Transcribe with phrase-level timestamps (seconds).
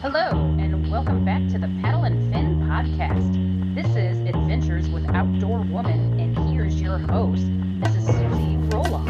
[0.00, 3.74] Hello, and welcome back to the Paddle and Fin podcast.
[3.74, 7.42] This is Adventures with Outdoor Woman, and here's your host,
[7.80, 8.06] Mrs.
[8.06, 9.08] Susie Roloff.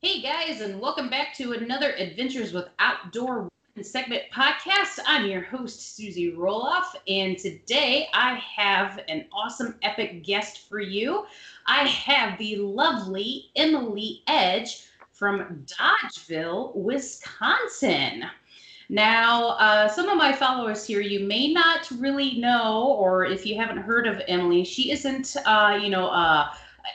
[0.00, 4.98] Hey guys, and welcome back to another Adventures with Outdoor Woman segment podcast.
[5.06, 11.24] I'm your host, Susie Roloff, and today I have an awesome, epic guest for you.
[11.66, 18.24] I have the lovely Emily Edge from Dodgeville, Wisconsin.
[18.90, 23.56] Now, uh, some of my followers here, you may not really know, or if you
[23.56, 26.52] haven't heard of Emily, she isn't, uh, you know, uh,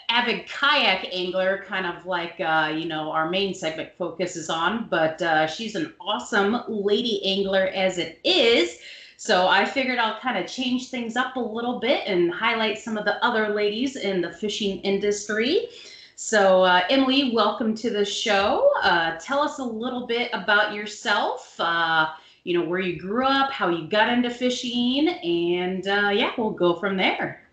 [0.10, 4.88] avid kayak angler, kind of like uh, you know our main segment focuses on.
[4.90, 8.80] But uh, she's an awesome lady angler as it is.
[9.20, 12.98] So I figured I'll kind of change things up a little bit and highlight some
[12.98, 15.70] of the other ladies in the fishing industry.
[16.16, 18.72] So uh, Emily, welcome to the show.
[18.84, 21.56] Uh, tell us a little bit about yourself.
[21.60, 22.10] Uh,
[22.44, 26.52] you know where you grew up, how you got into fishing, and uh, yeah, we'll
[26.52, 27.47] go from there.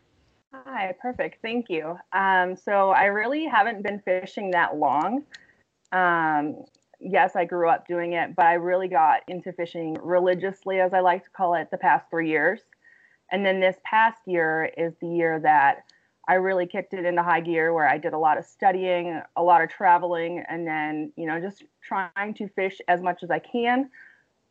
[0.76, 1.40] Hi, perfect.
[1.40, 1.96] Thank you.
[2.12, 5.22] Um, so I really haven't been fishing that long.
[5.92, 6.64] Um,
[6.98, 10.98] yes, I grew up doing it, but I really got into fishing religiously, as I
[10.98, 12.62] like to call it, the past three years.
[13.30, 15.84] And then this past year is the year that
[16.26, 19.42] I really kicked it into high gear where I did a lot of studying, a
[19.44, 23.38] lot of traveling, and then, you know, just trying to fish as much as I
[23.38, 23.90] can.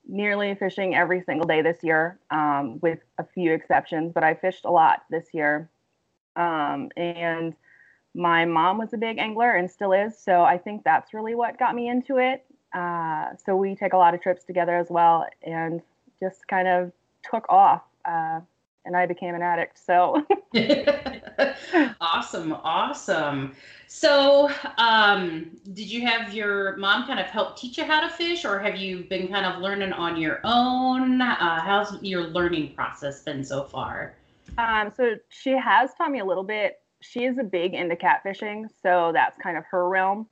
[0.08, 4.64] Nearly fishing every single day this year, um, with a few exceptions, but I fished
[4.64, 5.70] a lot this year.
[6.36, 7.56] Um, and
[8.16, 10.18] my mom was a big angler and still is.
[10.18, 12.46] So I think that's really what got me into it.
[12.74, 15.82] Uh, so we take a lot of trips together as well and
[16.20, 16.92] just kind of
[17.30, 17.84] took off.
[18.06, 18.42] Uh,
[18.86, 19.80] and I became an addict.
[19.84, 20.26] So
[22.02, 23.56] awesome, awesome.
[23.88, 28.44] So, um, did you have your mom kind of help teach you how to fish,
[28.44, 31.22] or have you been kind of learning on your own?
[31.22, 34.16] Uh, how's your learning process been so far?
[34.58, 36.80] Um, so she has taught me a little bit.
[37.02, 40.28] She is a big into catfishing, so that's kind of her realm.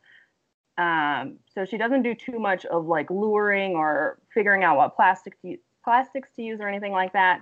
[0.78, 5.40] Um, so she doesn't do too much of like luring or figuring out what plastic
[5.42, 7.42] to, plastics to use or anything like that.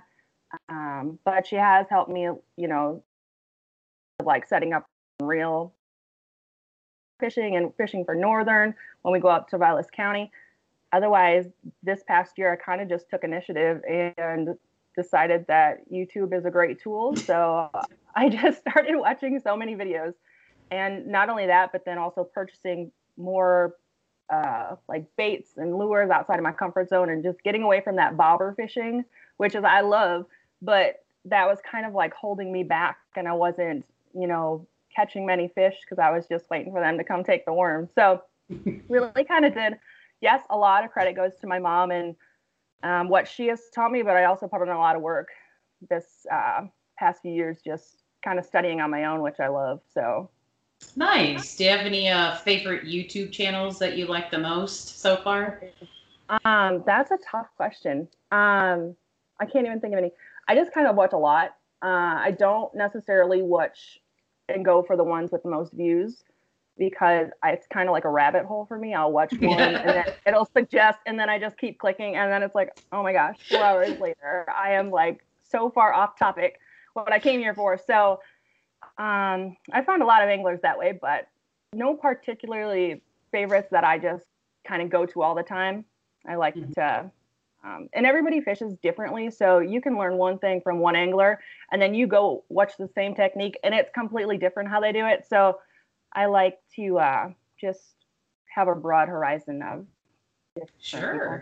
[0.68, 3.02] Um, but she has helped me, you know,
[4.24, 4.86] like setting up
[5.20, 5.72] real
[7.20, 10.30] fishing and fishing for northern when we go up to Vilas County.
[10.92, 11.46] Otherwise,
[11.82, 14.56] this past year I kind of just took initiative and
[15.00, 17.14] decided that YouTube is a great tool.
[17.30, 17.70] So
[18.14, 20.14] I just started watching so many videos.
[20.70, 23.76] And not only that, but then also purchasing more
[24.30, 27.96] uh, like baits and lures outside of my comfort zone and just getting away from
[27.96, 29.04] that bobber fishing,
[29.38, 30.26] which is I love,
[30.62, 32.98] but that was kind of like holding me back.
[33.16, 36.98] And I wasn't, you know, catching many fish because I was just waiting for them
[36.98, 37.88] to come take the worm.
[37.94, 38.22] So
[38.88, 39.74] really kind of did.
[40.20, 42.14] Yes, a lot of credit goes to my mom and
[42.82, 45.28] um, what she has taught me, but I also put in a lot of work
[45.88, 46.62] this uh,
[46.98, 49.80] past few years, just kind of studying on my own, which I love.
[49.92, 50.30] So
[50.96, 51.56] nice.
[51.56, 55.62] Do you have any uh, favorite YouTube channels that you like the most so far?
[56.44, 58.08] Um, that's a tough question.
[58.30, 58.94] Um,
[59.40, 60.12] I can't even think of any.
[60.48, 61.56] I just kind of watch a lot.
[61.82, 64.00] Uh, I don't necessarily watch
[64.48, 66.24] and go for the ones with the most views
[66.80, 68.94] because it's kind of like a rabbit hole for me.
[68.94, 72.42] I'll watch one and then it'll suggest, and then I just keep clicking, and then
[72.42, 76.58] it's like, oh my gosh, four hours later, I am like so far off topic
[76.94, 77.78] what I came here for.
[77.78, 78.20] So
[78.98, 81.28] um, I found a lot of anglers that way, but
[81.72, 84.24] no particularly favorites that I just
[84.66, 85.84] kind of go to all the time.
[86.26, 86.72] I like mm-hmm.
[86.72, 87.10] to
[87.62, 89.30] um, and everybody fishes differently.
[89.30, 91.40] So you can learn one thing from one angler
[91.72, 95.06] and then you go watch the same technique and it's completely different how they do
[95.06, 95.26] it.
[95.28, 95.58] So
[96.12, 97.30] I like to uh,
[97.60, 97.94] just
[98.54, 99.86] have a broad horizon of
[100.80, 101.12] sure.
[101.12, 101.40] People.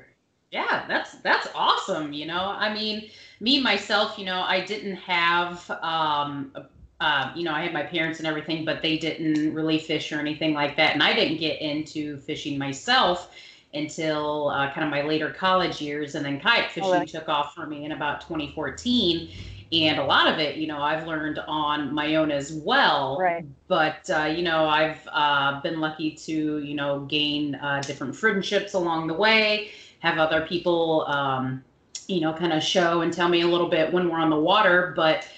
[0.51, 2.13] Yeah, that's that's awesome.
[2.13, 3.11] You know, I mean,
[3.41, 6.53] me myself, you know, I didn't have um,
[7.01, 10.19] uh, you know, I had my parents and everything, but they didn't really fish or
[10.19, 10.95] anything like that.
[10.95, 13.31] And I didn't get into fishing myself
[13.73, 16.17] until uh, kind of my later college years.
[16.17, 19.31] And then kayak oh, fishing oh, took off for me in about 2014.
[19.71, 23.19] And a lot of it, you know, I've learned on my own as well.
[23.21, 23.45] Right.
[23.67, 28.73] But, uh, you know, I've uh, been lucky to, you know, gain uh, different friendships
[28.73, 31.63] along the way, have other people, um,
[32.07, 34.41] you know, kind of show and tell me a little bit when we're on the
[34.41, 34.95] water.
[34.97, 35.29] But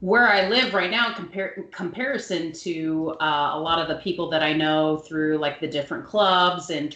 [0.00, 4.42] where I live right now, compar- comparison to uh, a lot of the people that
[4.42, 6.92] I know through like the different clubs and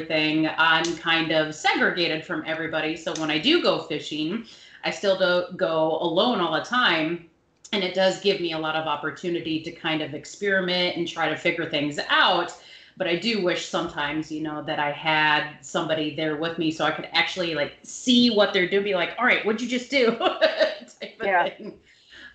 [0.00, 2.96] everything, I'm kind of segregated from everybody.
[2.96, 4.46] So when I do go fishing,
[4.84, 7.26] I still don't go alone all the time.
[7.72, 11.28] And it does give me a lot of opportunity to kind of experiment and try
[11.28, 12.52] to figure things out.
[12.96, 16.84] But I do wish sometimes, you know, that I had somebody there with me so
[16.84, 19.90] I could actually like see what they're doing, be like, all right, what'd you just
[19.90, 20.16] do?
[21.22, 21.48] yeah.
[21.48, 21.78] Thing.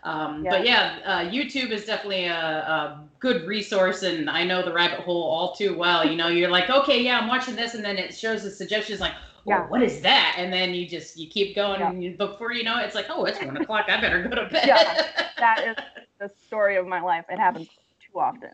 [0.05, 0.51] Um, yeah.
[0.51, 4.99] But yeah, uh, YouTube is definitely a, a, good resource, and I know the rabbit
[4.99, 6.07] hole all too well.
[6.07, 8.99] You know, you're like, okay, yeah, I'm watching this, and then it shows the suggestions
[8.99, 9.13] like,
[9.45, 9.67] yeah.
[9.67, 10.35] what is that?
[10.37, 11.89] And then you just you keep going, yeah.
[11.89, 13.85] and you, before you know it, it's like, oh, it's one o'clock.
[13.89, 14.67] I better go to bed.
[14.67, 15.07] Yeah,
[15.37, 15.75] that is
[16.19, 17.25] the story of my life.
[17.29, 17.67] It happens
[17.99, 18.51] too often.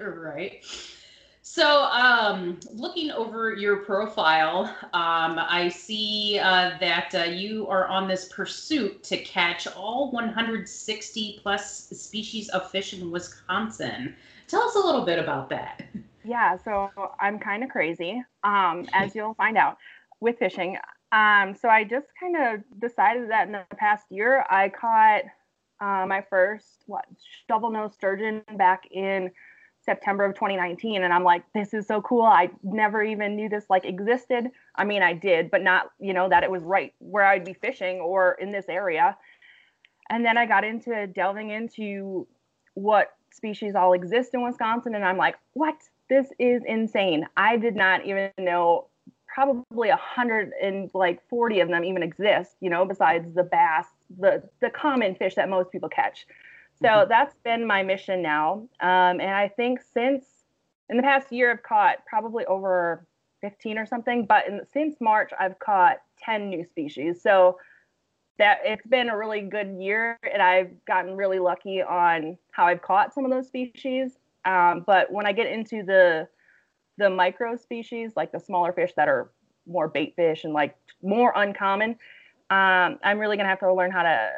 [0.00, 0.64] right.
[1.44, 8.06] So, um, looking over your profile, um, I see uh, that uh, you are on
[8.06, 14.14] this pursuit to catch all 160 plus species of fish in Wisconsin.
[14.46, 15.82] Tell us a little bit about that.
[16.24, 16.90] Yeah, so
[17.20, 19.78] I'm kind of crazy, um, as you'll find out
[20.20, 20.76] with fishing.
[21.10, 25.24] Um, so I just kind of decided that in the past year, I caught
[25.80, 27.04] uh, my first what
[27.48, 29.30] shovel nose sturgeon back in
[29.84, 33.64] September of 2019 and I'm like this is so cool I never even knew this
[33.68, 34.46] like existed.
[34.76, 37.54] I mean I did but not you know that it was right where I'd be
[37.54, 39.16] fishing or in this area.
[40.08, 42.28] And then I got into delving into
[42.74, 45.74] what species all exist in Wisconsin and I'm like what
[46.12, 48.88] this is insane I did not even know
[49.26, 53.86] probably a hundred and like 40 of them even exist you know besides the bass
[54.18, 56.26] the the common fish that most people catch
[56.82, 57.08] so mm-hmm.
[57.08, 58.68] that's been my mission now.
[58.80, 60.24] Um, and I think since
[60.88, 63.06] in the past year, I've caught probably over
[63.40, 67.22] 15 or something, but in, since March, I've caught 10 new species.
[67.22, 67.58] So
[68.38, 72.82] that it's been a really good year, and I've gotten really lucky on how I've
[72.82, 74.18] caught some of those species.
[74.44, 76.28] Um, but when I get into the
[76.98, 79.30] the micro species, like the smaller fish that are
[79.66, 81.90] more bait fish and like more uncommon,
[82.50, 84.32] um, I'm really gonna have to learn how to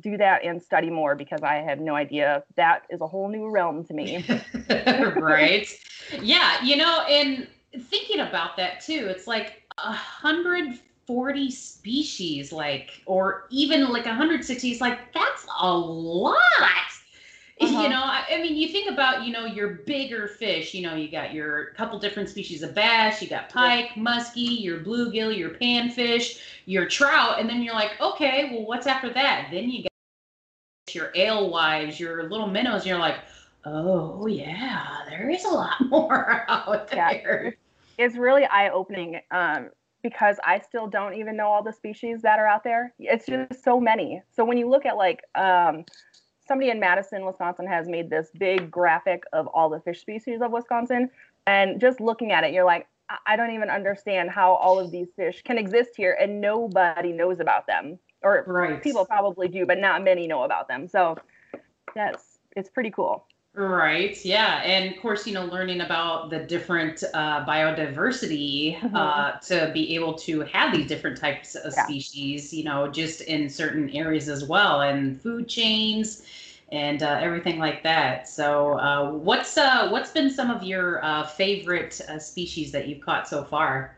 [0.00, 2.44] do that and study more because I have no idea.
[2.56, 4.24] That is a whole new realm to me.
[5.16, 5.68] right.
[6.20, 6.62] Yeah.
[6.62, 7.48] You know, and
[7.84, 14.70] thinking about that too, it's like a hundred forty species, like, or even like 160.
[14.70, 16.36] It's like that's a lot.
[17.66, 17.82] Uh-huh.
[17.82, 20.94] You know, I, I, mean, you think about, you know, your bigger fish, you know,
[20.94, 24.02] you got your couple different species of bass, you got pike, yeah.
[24.02, 29.10] muskie, your bluegill, your panfish, your trout, and then you're like, okay, well, what's after
[29.14, 29.48] that?
[29.50, 33.20] Then you got your alewives, your little minnows, and you're like,
[33.64, 37.56] oh, yeah, there is a lot more out there.
[37.98, 38.04] Yeah.
[38.04, 39.70] It's really eye opening um,
[40.02, 42.92] because I still don't even know all the species that are out there.
[42.98, 44.22] It's just so many.
[44.34, 45.84] So when you look at like, um,
[46.46, 50.52] somebody in Madison, Wisconsin has made this big graphic of all the fish species of
[50.52, 51.10] Wisconsin.
[51.46, 52.86] And just looking at it, you're like,
[53.26, 57.38] I don't even understand how all of these fish can exist here and nobody knows
[57.40, 57.98] about them.
[58.22, 58.82] Or right.
[58.82, 60.88] people probably do, but not many know about them.
[60.88, 61.16] So
[61.94, 63.26] that's it's pretty cool.
[63.56, 64.22] Right.
[64.22, 64.60] Yeah.
[64.64, 68.94] And of course, you know, learning about the different uh, biodiversity Mhm.
[68.94, 71.84] uh, to be able to have these different types of Yeah.
[71.84, 76.26] species, you know, just in certain areas as well, and food chains
[76.70, 78.28] and uh, everything like that.
[78.28, 83.00] So, uh, what's uh, what's been some of your uh, favorite uh, species that you've
[83.00, 83.96] caught so far?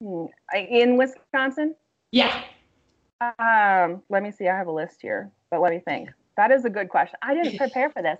[0.00, 0.26] Hmm.
[0.54, 1.74] In Wisconsin,
[2.12, 2.44] Yeah.
[3.20, 4.48] um, let me see.
[4.48, 6.10] I have a list here, but let me think.
[6.36, 7.18] That is a good question.
[7.22, 8.18] I didn't prepare for this.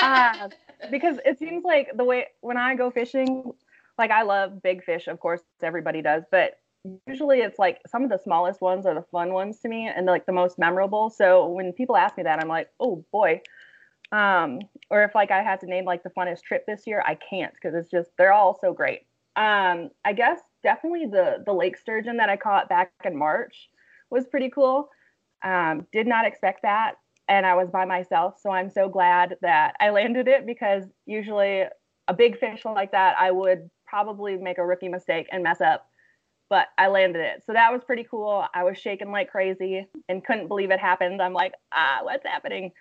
[0.00, 0.48] Uh,
[0.90, 3.52] because it seems like the way when I go fishing,
[3.98, 6.58] like I love big fish, of course, everybody does, but
[7.06, 10.06] usually it's like some of the smallest ones are the fun ones to me and
[10.06, 11.10] like the most memorable.
[11.10, 13.42] So when people ask me that, I'm like, oh boy.
[14.12, 17.14] Um, or if like I had to name like the funnest trip this year, I
[17.16, 19.02] can't because it's just they're all so great.
[19.36, 23.70] Um, I guess definitely the the lake sturgeon that I caught back in March
[24.10, 24.88] was pretty cool.
[25.44, 26.94] Um, did not expect that
[27.30, 28.34] and I was by myself.
[28.42, 31.62] So I'm so glad that I landed it because usually
[32.08, 35.86] a big fish like that, I would probably make a rookie mistake and mess up.
[36.50, 37.44] But I landed it.
[37.46, 38.44] So that was pretty cool.
[38.52, 41.22] I was shaking like crazy and couldn't believe it happened.
[41.22, 42.72] I'm like, ah, what's happening?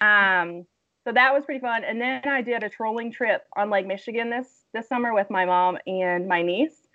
[0.00, 0.64] Um,
[1.04, 1.84] so that was pretty fun.
[1.84, 5.44] And then I did a trolling trip on Lake Michigan this this summer with my
[5.44, 6.88] mom and my niece,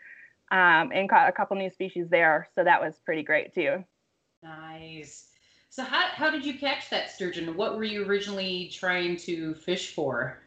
[0.51, 2.47] um, and caught a couple new species there.
[2.55, 3.83] So that was pretty great too.
[4.41, 5.24] Nice.
[5.75, 7.57] So how how did you catch that sturgeon?
[7.57, 10.37] What were you originally trying to fish for?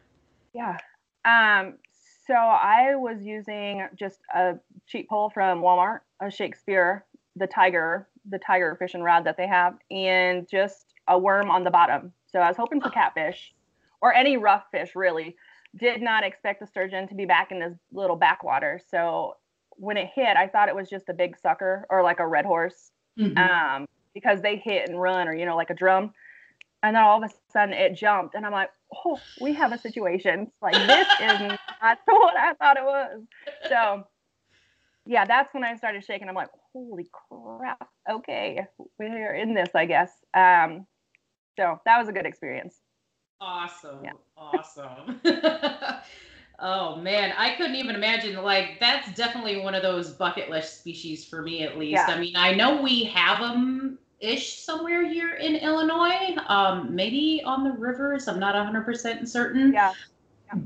[0.55, 0.75] Yeah.
[1.23, 1.75] Um,
[2.25, 4.55] so I was using just a
[4.87, 7.05] cheap pole from Walmart, a Shakespeare,
[7.35, 11.69] the tiger, the tiger fishing rod that they have, and just a worm on the
[11.69, 12.11] bottom.
[12.25, 13.53] So I was hoping for catfish
[14.01, 15.35] or any rough fish really.
[15.79, 18.81] Did not expect the sturgeon to be back in this little backwater.
[18.89, 19.35] So
[19.75, 22.45] when it hit, I thought it was just a big sucker or like a red
[22.45, 23.37] horse Mhm.
[23.37, 23.87] um,
[24.19, 26.13] because they hit and run or you know like a drum
[26.83, 28.69] and then all of a sudden it jumped and i'm like
[29.05, 31.39] oh we have a situation like this is
[31.81, 33.21] not what i thought it was
[33.67, 34.03] so
[35.05, 38.65] yeah that's when i started shaking i'm like holy crap okay
[38.97, 40.85] we're in this i guess um,
[41.57, 42.79] so that was a good experience
[43.41, 44.03] Awesome.
[44.03, 44.11] Yeah.
[44.37, 45.21] Awesome.
[46.59, 51.23] oh man, I couldn't even imagine like that's definitely one of those bucket list species
[51.25, 52.03] for me at least.
[52.07, 52.13] Yeah.
[52.13, 56.35] I mean, I know we have them ish somewhere here in Illinois.
[56.47, 58.27] Um maybe on the rivers.
[58.27, 59.73] I'm not 100% certain.
[59.73, 59.93] yeah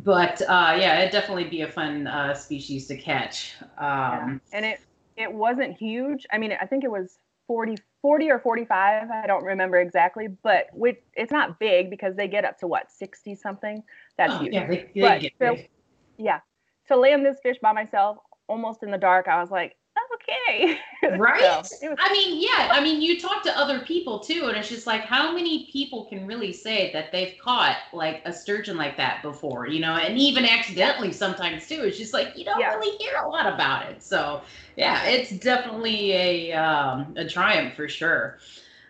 [0.03, 3.53] But uh yeah, it'd definitely be a fun uh species to catch.
[3.79, 4.19] yeah.
[4.24, 4.79] Um and it
[5.15, 9.43] it wasn't huge i mean i think it was 40 40 or 45 i don't
[9.43, 13.83] remember exactly but with, it's not big because they get up to what 60 something
[14.17, 15.69] that's oh, huge yeah, they, they But get so- big.
[16.17, 16.39] yeah
[16.88, 18.17] to land this fish by myself
[18.48, 19.75] almost in the dark i was like
[20.15, 20.79] okay
[21.10, 21.41] Right?
[21.41, 22.70] So, was- I mean, yeah.
[22.72, 26.05] I mean, you talk to other people too, and it's just like, how many people
[26.05, 30.17] can really say that they've caught like a sturgeon like that before, you know, and
[30.17, 31.84] even accidentally sometimes too.
[31.84, 32.70] It's just like you don't Yeah.
[32.70, 34.01] really hear a lot about it.
[34.01, 34.43] So,
[34.75, 38.39] yeah, it's definitely a um, a triumph for sure.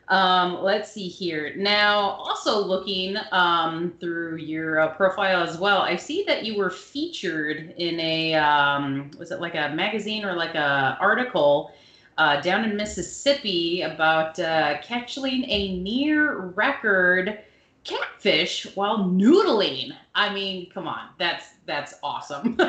[0.09, 1.53] Um, let's see here.
[1.55, 6.69] Now, also looking um, through your uh, profile as well, I see that you were
[6.69, 11.71] featured in a um, was it like a magazine or like a article
[12.17, 17.39] uh, down in Mississippi about uh, catching a near record
[17.83, 19.93] catfish while noodling.
[20.15, 22.57] I mean, come on, that's that's awesome.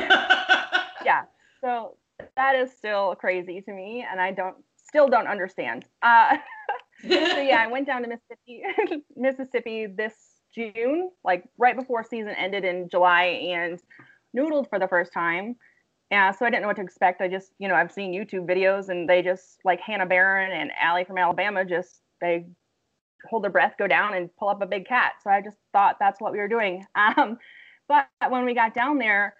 [1.04, 1.22] yeah
[1.60, 1.96] so
[2.36, 6.36] that is still crazy to me and i don't still don't understand uh
[7.02, 7.08] so
[7.40, 8.62] yeah i went down to mississippi
[9.16, 10.14] mississippi this
[10.54, 13.80] june like right before season ended in july and
[14.36, 15.56] noodled for the first time.
[16.10, 17.20] Yeah so i didn't know what to expect.
[17.20, 20.70] I just you know i've seen youtube videos and they just like hannah barron and
[20.80, 22.46] Allie from alabama just they
[23.28, 25.14] hold their breath go down and pull up a big cat.
[25.22, 26.84] So i just thought that's what we were doing.
[26.96, 27.38] Um
[27.86, 29.34] but when we got down there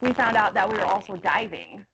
[0.00, 1.84] we found out that we were also diving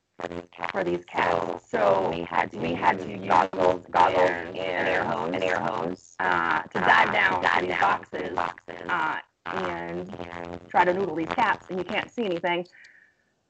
[0.70, 1.70] for these cats.
[1.70, 5.58] So we had to we had to use goggles, goggles, and, air hose, and air
[5.58, 7.62] hose uh, to dive down to dive
[8.10, 8.38] these boxes,
[8.88, 12.66] uh, and try to noodle these cats, and you can't see anything.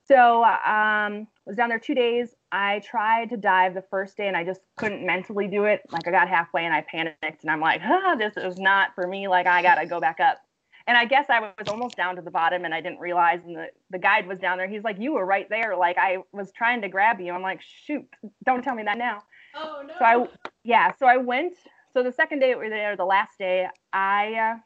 [0.04, 2.34] So um, was down there two days.
[2.50, 5.82] I tried to dive the first day, and I just couldn't mentally do it.
[5.90, 9.06] Like I got halfway, and I panicked, and I'm like, ah, this is not for
[9.06, 9.28] me.
[9.28, 10.42] Like I gotta go back up
[10.86, 13.56] and I guess I was almost down to the bottom and I didn't realize and
[13.56, 14.68] the, the guide was down there.
[14.68, 15.76] He's like, You were right there.
[15.76, 17.32] Like I was trying to grab you.
[17.32, 18.04] I'm like, shoot,
[18.44, 19.22] don't tell me that now.
[19.56, 19.94] oh no.
[19.98, 20.26] So I
[20.64, 21.54] yeah, so I went.
[21.92, 24.58] So the second day we were there, the last day, I uh,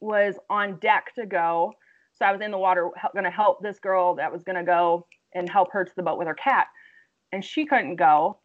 [0.00, 1.72] was on deck to go.
[2.14, 5.06] So I was in the water hel- gonna help this girl that was gonna go
[5.34, 6.66] and help her to the boat with her cat.
[7.32, 8.38] And she couldn't go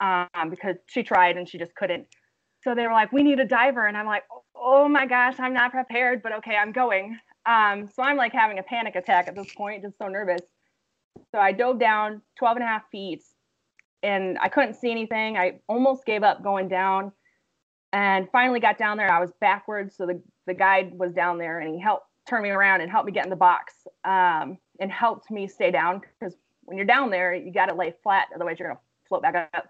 [0.00, 2.06] um, because she tried and she just couldn't.
[2.62, 3.86] So they were like, We need a diver.
[3.86, 4.43] And I'm like, oh
[4.88, 7.18] my gosh, I'm not prepared, but okay, I'm going.
[7.46, 10.40] Um, so I'm like having a panic attack at this point, just so nervous.
[11.32, 13.22] So I dove down 12 and a half feet
[14.02, 15.36] and I couldn't see anything.
[15.36, 17.12] I almost gave up going down
[17.92, 19.10] and finally got down there.
[19.10, 19.96] I was backwards.
[19.96, 23.06] So the, the guide was down there and he helped turn me around and helped
[23.06, 27.10] me get in the box um, and helped me stay down because when you're down
[27.10, 29.66] there, you got to lay flat, otherwise you're gonna float back up.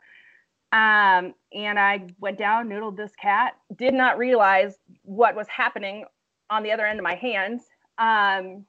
[0.75, 6.05] Um, and I went down, noodled this cat, did not realize what was happening
[6.51, 7.63] on the other end of my hands.
[7.99, 8.67] Um,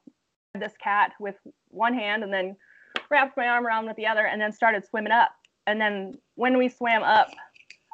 [0.54, 1.36] this cat with
[1.70, 2.56] one hand and then
[3.10, 5.32] wrapped my arm around with the other and then started swimming up.
[5.66, 7.32] And then when we swam up,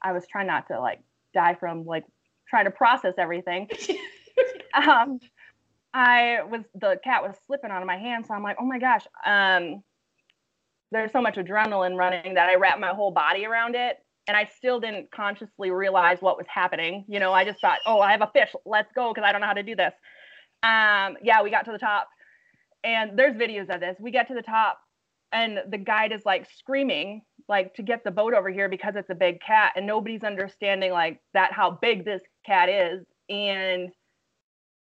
[0.03, 0.99] I was trying not to like
[1.33, 2.03] die from like
[2.49, 3.69] trying to process everything.
[4.73, 5.21] um,
[5.93, 8.77] I was the cat was slipping out of my hand, so I'm like, oh my
[8.77, 9.05] gosh.
[9.25, 9.83] Um,
[10.91, 14.49] there's so much adrenaline running that I wrapped my whole body around it, and I
[14.57, 17.05] still didn't consciously realize what was happening.
[17.07, 19.41] You know, I just thought, oh, I have a fish, let's go, because I don't
[19.41, 19.93] know how to do this.
[20.63, 22.07] Um, yeah, we got to the top,
[22.83, 23.97] and there's videos of this.
[23.99, 24.79] We get to the top,
[25.31, 29.09] and the guide is like screaming, like to get the boat over here because it's
[29.09, 33.89] a big cat, and nobody's understanding like that how big this cat is, and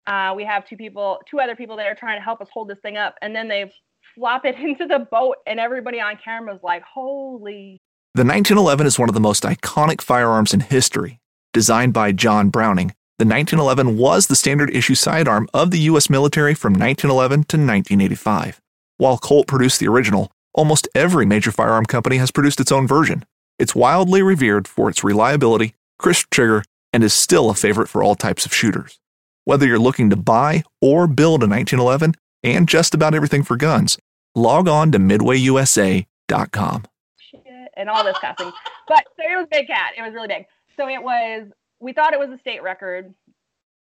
[0.06, 2.68] uh, we have two people, two other people that are trying to help us hold
[2.68, 3.72] this thing up, and then they
[4.16, 7.82] flop it into the boat, and everybody on camera is like, "Holy!"
[8.16, 11.20] The 1911 is one of the most iconic firearms in history.
[11.54, 16.10] Designed by John Browning, the 1911 was the standard issue sidearm of the U.S.
[16.10, 18.60] military from 1911 to 1985.
[18.98, 23.26] While Colt produced the original, almost every major firearm company has produced its own version.
[23.60, 28.16] It's wildly revered for its reliability, crisp trigger, and is still a favorite for all
[28.16, 29.00] types of shooters.
[29.46, 33.98] Whether you're looking to buy or build a 1911 and just about everything for guns,
[34.36, 36.84] log on to midwayusa.com.
[37.18, 37.42] Shit.
[37.76, 38.52] And all this thing.
[38.88, 39.92] But so it was big cat.
[39.98, 40.46] It was really big.
[40.78, 41.48] So it was,
[41.80, 43.14] we thought it was a state record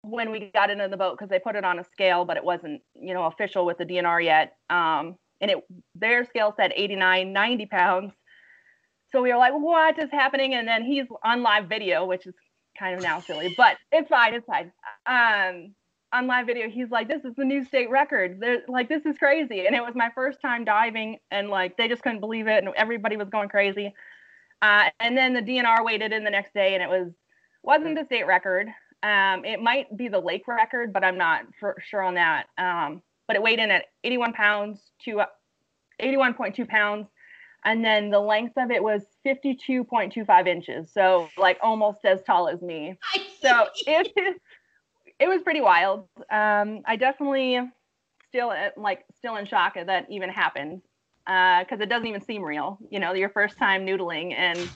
[0.03, 2.45] when we got into the boat because they put it on a scale, but it
[2.45, 4.57] wasn't, you know, official with the DNR yet.
[4.71, 5.59] Um, and it
[5.95, 8.13] their scale said 89, 90 pounds.
[9.11, 10.55] So we were like, what is happening?
[10.55, 12.35] And then he's on live video, which is
[12.79, 14.35] kind of now silly, but it's fine.
[14.35, 14.73] It's fine.
[15.07, 15.75] Um,
[16.15, 18.41] on live video, he's like, "This is the new state record.
[18.41, 21.89] They're, like, this is crazy." And it was my first time diving, and like they
[21.89, 23.95] just couldn't believe it, and everybody was going crazy.
[24.63, 27.13] Uh, and then the DNR waited in the next day, and it was
[27.63, 28.69] wasn't the state record.
[29.03, 32.47] Um, it might be the lake record, but I'm not for sure on that.
[32.57, 35.25] Um, but it weighed in at 81 pounds to
[36.01, 37.09] 81.2 pounds
[37.65, 42.61] and then the length of it was 52.25 inches so like almost as tall as
[42.63, 42.97] me
[43.41, 44.41] so it
[45.19, 46.09] it was pretty wild.
[46.31, 47.61] Um i definitely
[48.29, 50.83] still uh, like still in shock that that even happened
[51.25, 54.69] because uh, it doesn't even seem real you know your first time noodling and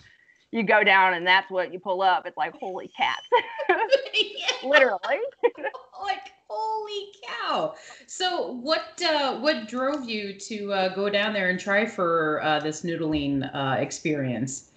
[0.50, 2.26] you go down and that's what you pull up.
[2.26, 3.26] It's like holy cats
[4.64, 5.00] literally.
[6.00, 7.74] Like holy cow.
[8.06, 12.60] So what uh, what drove you to uh, go down there and try for uh,
[12.60, 14.70] this noodling uh, experience?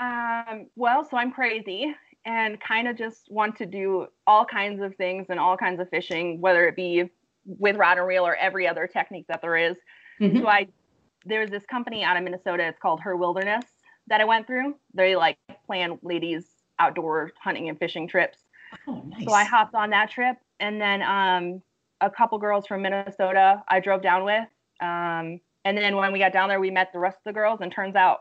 [0.00, 1.94] Um, well so i'm crazy
[2.26, 5.88] and kind of just want to do all kinds of things and all kinds of
[5.88, 7.10] fishing whether it be
[7.46, 9.76] with rod and reel or every other technique that there is.
[10.20, 10.40] Mm-hmm.
[10.40, 10.66] so i
[11.24, 13.64] there's this company out of minnesota it's called her wilderness
[14.06, 15.36] that i went through they like
[15.66, 16.46] plan ladies
[16.78, 18.38] outdoor hunting and fishing trips
[18.88, 19.24] oh, nice.
[19.26, 21.62] so i hopped on that trip and then um,
[22.00, 24.48] a couple girls from Minnesota I drove down with.
[24.80, 27.60] Um, and then when we got down there, we met the rest of the girls,
[27.60, 28.20] and turns out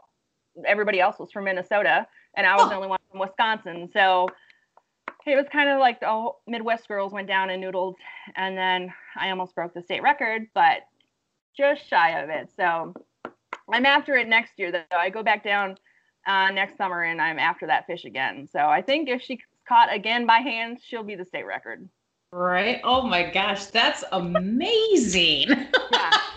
[0.66, 2.70] everybody else was from Minnesota, and I was oh.
[2.70, 3.90] the only one from Wisconsin.
[3.94, 4.28] So
[5.26, 7.96] it was kind of like the Midwest girls went down and noodled,
[8.36, 10.82] and then I almost broke the state record, but
[11.58, 12.50] just shy of it.
[12.56, 12.94] So
[13.72, 14.84] I'm after it next year, though.
[14.96, 15.78] I go back down
[16.28, 18.48] uh, next summer, and I'm after that fish again.
[18.52, 21.88] So I think if she's caught again by hand, she'll be the state record.
[22.32, 22.82] Right?
[22.84, 25.50] Oh my gosh, that's amazing.
[25.92, 26.12] yeah.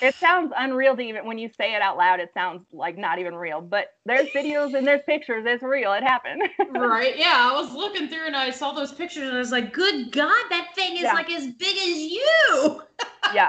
[0.00, 3.18] It sounds unreal to even when you say it out loud, it sounds like not
[3.18, 3.60] even real.
[3.60, 5.44] But there's videos and there's pictures.
[5.46, 5.92] It's real.
[5.94, 6.42] It happened.
[6.70, 7.16] right.
[7.16, 7.50] Yeah.
[7.50, 10.42] I was looking through and I saw those pictures and I was like, good God,
[10.50, 11.14] that thing is yeah.
[11.14, 12.82] like as big as you.
[13.34, 13.48] yeah.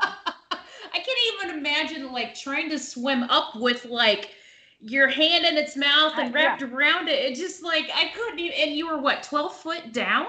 [0.93, 4.31] I can't even imagine like trying to swim up with like
[4.79, 6.69] your hand in its mouth and wrapped yeah.
[6.69, 7.19] around it.
[7.25, 10.27] It just like I couldn't even and you were what, 12 foot down?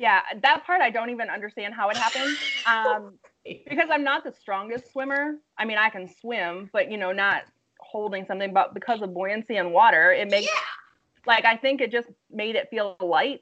[0.00, 2.36] yeah, that part I don't even understand how it happened.
[2.66, 3.14] Um,
[3.68, 5.36] because I'm not the strongest swimmer.
[5.58, 7.42] I mean, I can swim, but you know, not
[7.80, 8.52] holding something.
[8.52, 11.26] But because of buoyancy and water, it makes yeah.
[11.26, 13.40] like I think it just made it feel light.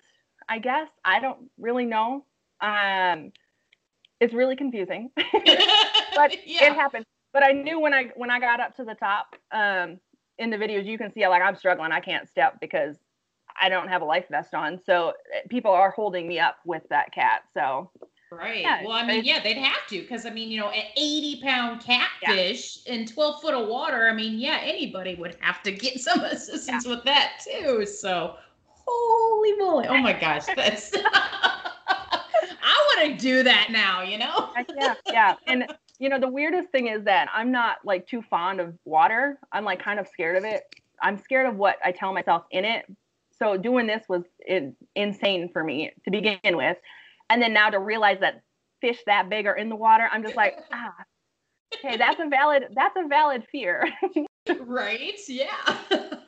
[0.48, 2.24] I guess I don't really know.
[2.60, 3.32] Um,
[4.20, 5.26] it's really confusing, but
[6.46, 6.64] yeah.
[6.64, 7.04] it happened.
[7.32, 10.00] But I knew when I when I got up to the top, um,
[10.38, 11.92] in the videos you can see like I'm struggling.
[11.92, 12.96] I can't step because
[13.60, 14.80] I don't have a life vest on.
[14.84, 17.42] So eh, people are holding me up with that cat.
[17.52, 17.90] So
[18.30, 18.60] Right.
[18.60, 21.40] Yeah, well, I mean, yeah, they'd have to because I mean, you know, an 80
[21.42, 24.06] pound catfish in 12 foot of water.
[24.06, 27.86] I mean, yeah, anybody would have to get some assistance with that too.
[27.86, 28.36] So,
[28.66, 29.86] holy moly!
[29.88, 30.92] Oh my gosh, that's.
[32.60, 34.02] I want to do that now.
[34.02, 34.50] You know.
[34.76, 35.34] Yeah, yeah.
[35.46, 35.64] And
[35.98, 39.38] you know, the weirdest thing is that I'm not like too fond of water.
[39.52, 40.64] I'm like kind of scared of it.
[41.00, 42.84] I'm scared of what I tell myself in it.
[43.38, 46.76] So doing this was in, insane for me to begin with.
[47.30, 48.42] And then now to realize that
[48.80, 50.94] fish that big are in the water, I'm just like, ah,
[51.74, 53.88] okay, that's a valid that's a valid fear.
[54.60, 55.18] right?
[55.28, 55.78] Yeah.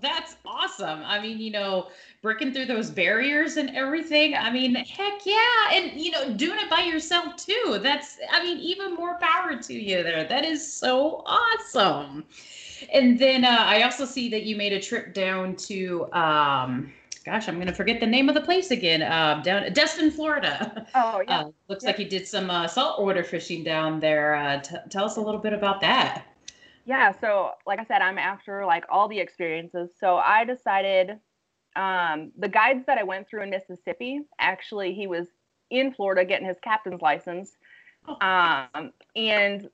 [0.00, 1.02] That's awesome.
[1.04, 1.88] I mean, you know,
[2.22, 4.34] breaking through those barriers and everything.
[4.34, 5.70] I mean, heck yeah.
[5.72, 7.78] And, you know, doing it by yourself too.
[7.82, 10.24] That's, I mean, even more power to you there.
[10.24, 12.24] That is so awesome.
[12.92, 17.48] And then uh, I also see that you made a trip down to, um, gosh,
[17.48, 19.02] I'm going to forget the name of the place again.
[19.02, 20.86] Um, down Destin, Florida.
[20.94, 21.42] oh yeah.
[21.44, 24.34] Uh, looks like you did some uh, saltwater fishing down there.
[24.34, 26.26] Uh, t- tell us a little bit about that.
[26.84, 31.16] yeah so like i said i'm after like all the experiences so i decided
[31.76, 35.28] um, the guides that i went through in mississippi actually he was
[35.70, 37.56] in florida getting his captain's license
[38.08, 38.16] Oh.
[38.26, 39.70] um, and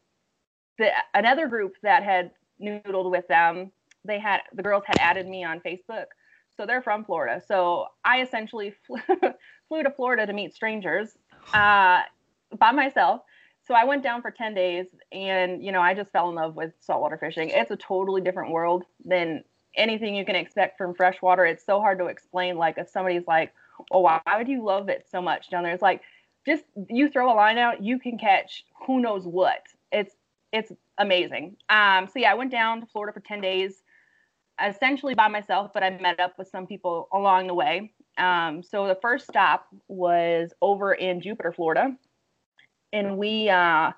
[0.77, 2.31] the another group that had
[2.61, 3.73] noodled with them
[4.05, 6.09] they had the girls had added me on facebook
[6.59, 8.99] so they're from florida so i essentially flew,
[9.68, 11.16] flew to florida to meet strangers
[11.55, 12.03] uh,
[12.59, 13.23] by myself
[13.68, 16.57] so I went down for 10 days and, you know, I just fell in love
[16.57, 17.51] with saltwater fishing.
[17.51, 19.44] It's a totally different world than
[19.77, 21.44] anything you can expect from freshwater.
[21.44, 22.57] It's so hard to explain.
[22.57, 23.53] Like, if somebody's like,
[23.90, 25.75] oh, why would you love it so much down there?
[25.75, 26.01] It's like,
[26.47, 29.66] just you throw a line out, you can catch who knows what.
[29.92, 30.14] It's,
[30.51, 31.57] it's amazing.
[31.68, 33.83] Um, so yeah, I went down to Florida for 10 days,
[34.66, 37.92] essentially by myself, but I met up with some people along the way.
[38.16, 41.97] Um, so the first stop was over in Jupiter, Florida
[42.92, 43.92] and we uh,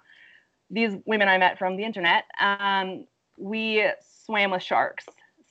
[0.70, 3.06] these women I met from the internet, um,
[3.38, 3.86] we
[4.24, 5.06] swam with sharks.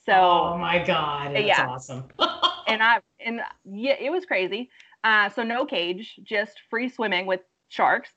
[0.05, 1.35] So oh my God.
[1.35, 1.67] That's yeah.
[1.67, 2.05] awesome.
[2.67, 4.69] and I and yeah, it was crazy.
[5.03, 8.09] Uh, so no cage, just free swimming with sharks,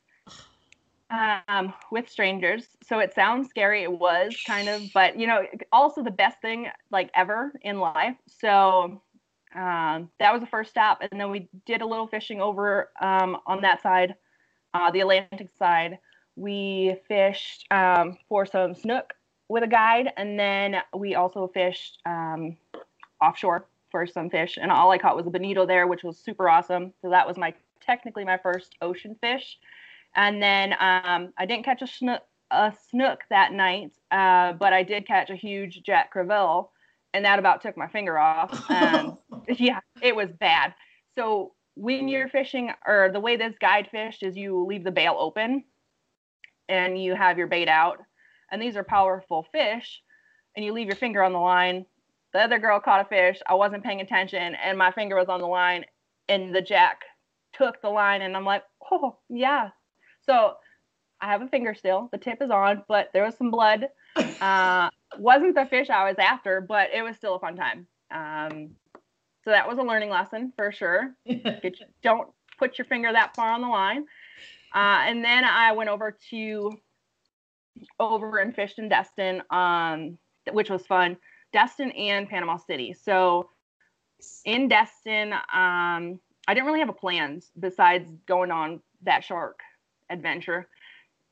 [1.13, 2.67] um, with strangers.
[2.83, 3.83] So it sounds scary.
[3.83, 8.17] It was kind of, but you know, also the best thing like ever in life.
[8.27, 9.03] So
[9.55, 13.37] um, that was the first stop, and then we did a little fishing over um,
[13.47, 14.15] on that side,
[14.73, 15.99] uh, the Atlantic side.
[16.37, 19.13] We fished um, for some snook
[19.49, 22.57] with a guide, and then we also fished um,
[23.21, 24.59] offshore for some fish.
[24.61, 26.95] And all I caught was a bonito there, which was super awesome.
[27.03, 29.59] So that was my technically my first ocean fish.
[30.15, 34.83] And then um, I didn't catch a snook, a snook that night, uh, but I
[34.83, 36.69] did catch a huge Jack Crevalle,
[37.15, 38.65] and that about took my finger off.
[38.71, 40.75] Um, yeah, it was bad.
[41.17, 45.17] So when you're fishing, or the way this guide fished is you leave the bail
[45.19, 45.65] open,
[46.69, 47.99] and you have your bait out,
[48.51, 50.03] and these are powerful fish,
[50.57, 51.87] and you leave your finger on the line.
[52.33, 53.41] The other girl caught a fish.
[53.47, 55.85] I wasn't paying attention, and my finger was on the line,
[56.29, 57.01] and the jack
[57.53, 59.71] took the line, and I'm like, oh yeah.
[60.27, 60.55] So
[61.21, 62.09] I have a finger still.
[62.13, 63.89] The tip is on, but there was some blood.
[64.43, 67.87] Uh, wasn't the fish I was after, but it was still a fun time.
[68.11, 68.71] Um,
[69.45, 71.15] so that was a learning lesson for sure.
[71.27, 74.05] Get don't put your finger that far on the line.
[74.75, 76.73] Uh, and then I went over to
[78.01, 80.19] over and fished in Destin, um,
[80.51, 81.17] which was fun.
[81.53, 82.93] Destin and Panama City.
[82.93, 83.49] So
[84.45, 89.61] in Destin, um, I didn't really have a plans besides going on that shark
[90.13, 90.69] adventure.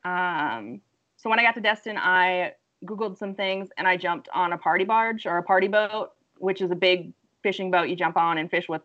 [0.05, 0.81] Um,
[1.17, 2.53] so when I got to Destin, I
[2.85, 6.61] Googled some things and I jumped on a party barge or a party boat, which
[6.63, 7.13] is a big
[7.43, 8.83] fishing boat you jump on and fish with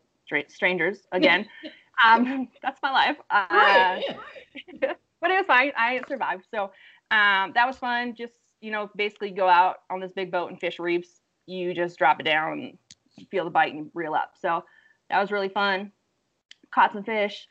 [0.50, 1.48] strangers again.
[2.04, 3.18] um, that's my life.
[3.30, 4.04] Uh, Right,
[4.82, 4.94] yeah.
[5.22, 5.72] but it was fine.
[5.78, 6.46] I survived.
[6.52, 6.66] So
[7.12, 8.16] um, that was fun.
[8.16, 11.22] Just, you know, basically go out on this big boat and fish reefs.
[11.48, 12.78] You just drop it down,
[13.32, 14.34] feel the bite and reel up.
[14.42, 14.64] So
[15.10, 15.92] that was really fun.
[16.74, 17.48] Caught some fish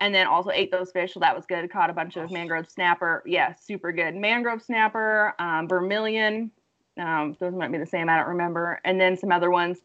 [0.00, 1.14] and then also ate those fish.
[1.14, 1.70] So that was good.
[1.70, 3.22] Caught a bunch of mangrove snapper.
[3.26, 4.14] Yeah, super good.
[4.14, 6.50] Mangrove snapper, um, vermilion.
[6.98, 8.08] Um, those might be the same.
[8.08, 8.80] I don't remember.
[8.84, 9.78] And then some other ones.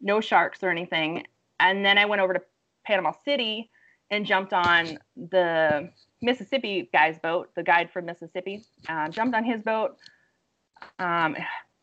[0.00, 1.26] No sharks or anything.
[1.60, 2.42] And then I went over to
[2.86, 3.70] Panama City
[4.10, 5.90] and jumped on the
[6.22, 8.64] Mississippi guy's boat, the guide from Mississippi.
[8.88, 9.96] Uh, jumped on his boat.
[10.98, 11.36] Um,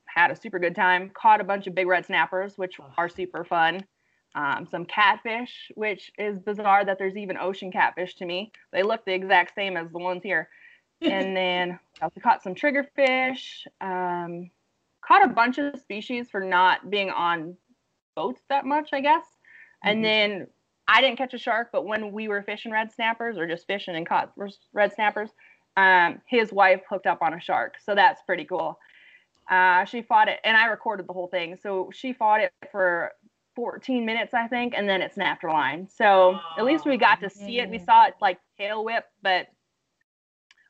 [0.05, 1.11] had a super good time.
[1.13, 3.83] Caught a bunch of big red snappers, which are super fun.
[4.35, 8.51] Um, some catfish, which is bizarre that there's even ocean catfish to me.
[8.73, 10.49] They look the exact same as the ones here.
[11.01, 13.65] and then I also caught some triggerfish.
[13.81, 14.51] Um,
[15.01, 17.55] caught a bunch of species for not being on
[18.15, 19.25] boats that much, I guess.
[19.83, 20.03] And Mhm.
[20.03, 20.47] then
[20.87, 23.95] I didn't catch a shark, but when we were fishing red snappers or just fishing
[23.95, 24.33] and caught
[24.73, 25.31] red snappers,
[25.77, 27.75] um, his wife hooked up on a shark.
[27.79, 28.79] So that's pretty cool.
[29.49, 31.55] Uh, she fought it, and I recorded the whole thing.
[31.55, 33.11] So she fought it for
[33.55, 35.87] 14 minutes, I think, and then it snapped her line.
[35.87, 37.69] So at least we got to see it.
[37.69, 37.85] We Oh.
[37.85, 39.47] saw it like tail whip, but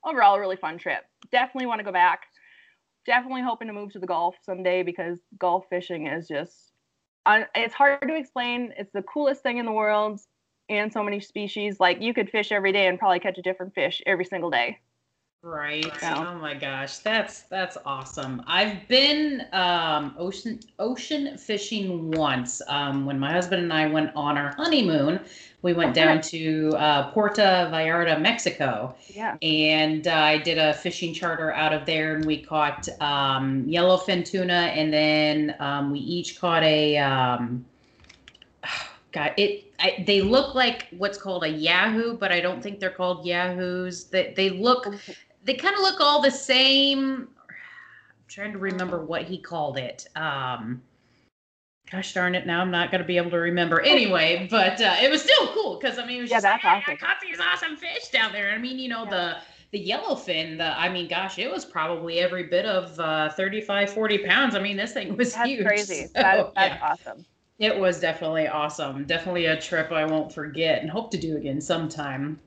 [0.04, 1.04] overall, a really fun trip.
[1.32, 2.28] Definitely want to go back.
[3.06, 6.74] Definitely hoping to move to the Gulf someday because Gulf fishing is just,
[7.28, 8.74] it's hard to explain.
[8.78, 10.20] It's the coolest thing in the world
[10.70, 11.80] and so many species.
[11.80, 14.80] Like you could fish every day and probably catch a different fish every single day.
[15.46, 15.86] Right.
[16.02, 18.42] Oh my gosh, that's that's awesome.
[18.48, 22.64] I've been um, ocean ocean fishing once.
[22.68, 25.20] Um, when my husband and I went on our honeymoon,
[25.62, 29.38] we went down to uh, Puerto Vallarta, Mexico, Yeah.
[29.44, 34.26] and uh, I did a fishing charter out of there, and we caught um, yellowfin
[34.26, 36.98] tuna, and then um, we each caught a.
[36.98, 37.64] Um,
[39.12, 42.90] God, it I, they look like what's called a yahoo, but I don't think they're
[42.90, 44.06] called yahoos.
[44.06, 44.88] They they look
[45.46, 47.30] they kind of look all the same.
[47.50, 50.08] I'm trying to remember what he called it.
[50.16, 50.82] Um,
[51.92, 53.80] gosh darn it, now I'm not going to be able to remember.
[53.82, 56.62] Anyway, but uh, it was still cool because I mean, it was Yeah, just like,
[56.62, 56.98] "Hey, I awesome.
[56.98, 58.52] caught these awesome fish down there.
[58.52, 59.10] I mean, you know, Yeah.
[59.12, 59.38] the
[59.72, 64.20] the yellowfin, the I mean, gosh, it was probably every bit of uh, 35, 40
[64.20, 64.56] pounds.
[64.56, 65.66] I mean, this thing was That's huge.
[65.66, 66.08] crazy.
[66.08, 66.82] So, That, that's yeah.
[66.82, 67.26] awesome.
[67.60, 69.06] It was definitely awesome.
[69.06, 72.40] Definitely a trip I won't forget and hope to do again sometime.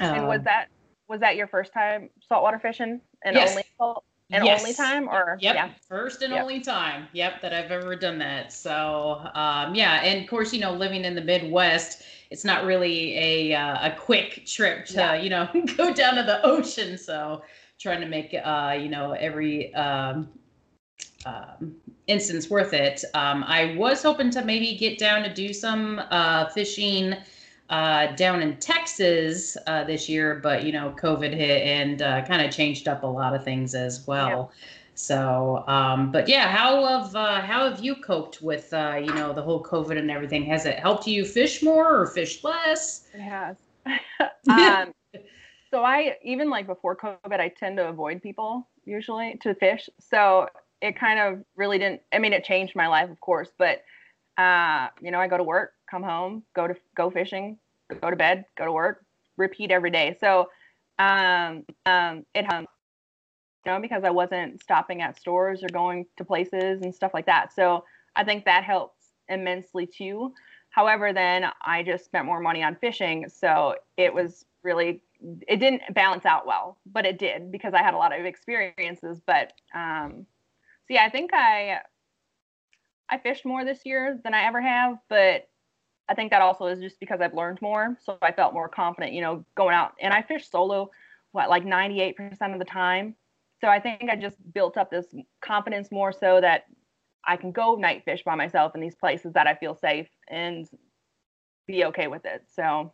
[0.00, 0.68] And was Um, that
[1.10, 3.50] was that your first time saltwater fishing and Yes.
[3.50, 4.60] only salt and yes.
[4.60, 6.42] only time or Yep, yeah first and Yep.
[6.42, 7.08] only time.
[7.12, 8.52] Yep, that I've ever done that.
[8.52, 13.16] So, um, yeah, and of course, you know, living in the Midwest, it's not really
[13.18, 15.14] a uh, a quick trip to Yeah.
[15.16, 16.96] you know go down to the ocean.
[16.96, 17.42] So,
[17.78, 20.28] trying to make uh, you know every um,
[21.26, 21.74] um,
[22.06, 23.02] instance worth it.
[23.14, 27.16] Um, I was hoping to maybe get down to do some uh, fishing
[27.70, 32.42] uh, down in Texas uh, this year, but you know, COVID hit and uh, kind
[32.42, 34.52] of changed up a lot of things as well.
[34.94, 39.32] So, um, but yeah, how have uh, how have you coped with uh, you know
[39.32, 40.44] the whole COVID and everything?
[40.44, 43.06] Has it helped you fish more or fish less?
[43.14, 43.56] it has
[44.50, 44.92] um
[45.70, 50.46] so i even like before covid i tend to avoid people usually to fish so
[50.80, 53.82] it kind of really didn't i mean it changed my life of course but
[54.38, 57.58] uh you know i go to work come home go to go fishing
[58.00, 59.04] go to bed go to work
[59.40, 60.16] repeat every day.
[60.20, 60.48] So
[60.98, 62.66] um um it um
[63.64, 67.26] you know because i wasn't stopping at stores or going to places and stuff like
[67.26, 67.52] that.
[67.52, 70.32] So i think that helps immensely too.
[70.70, 75.02] However then i just spent more money on fishing so it was really
[75.48, 79.20] it didn't balance out well but it did because i had a lot of experiences.
[79.26, 80.26] But um
[80.86, 81.78] so yeah i think i
[83.08, 85.49] i fished more this year than i ever have but
[86.10, 89.14] i think that also is just because i've learned more so i felt more confident
[89.14, 90.90] you know going out and i fish solo
[91.32, 93.14] what like 98% of the time
[93.60, 95.06] so i think i just built up this
[95.40, 96.64] confidence more so that
[97.24, 100.68] i can go night fish by myself in these places that i feel safe and
[101.66, 102.92] be okay with it so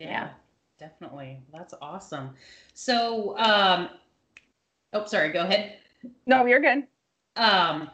[0.00, 0.30] Yeah,
[0.78, 1.40] definitely.
[1.52, 2.34] That's awesome.
[2.72, 3.90] So, um,
[4.94, 5.30] oh, sorry.
[5.30, 5.76] Go ahead.
[6.26, 6.84] no you're good
[7.36, 7.90] Um,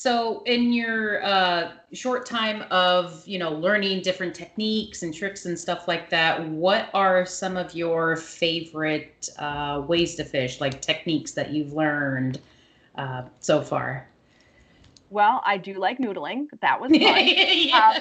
[0.00, 5.58] so in your uh, short time of you know learning different techniques and tricks and
[5.58, 11.32] stuff like that, what are some of your favorite uh, ways to fish, like techniques
[11.32, 12.40] that you've learned
[12.94, 14.08] uh, so far?
[15.10, 16.46] Well, I do like noodling.
[16.62, 16.98] That was fun.
[16.98, 17.98] yeah.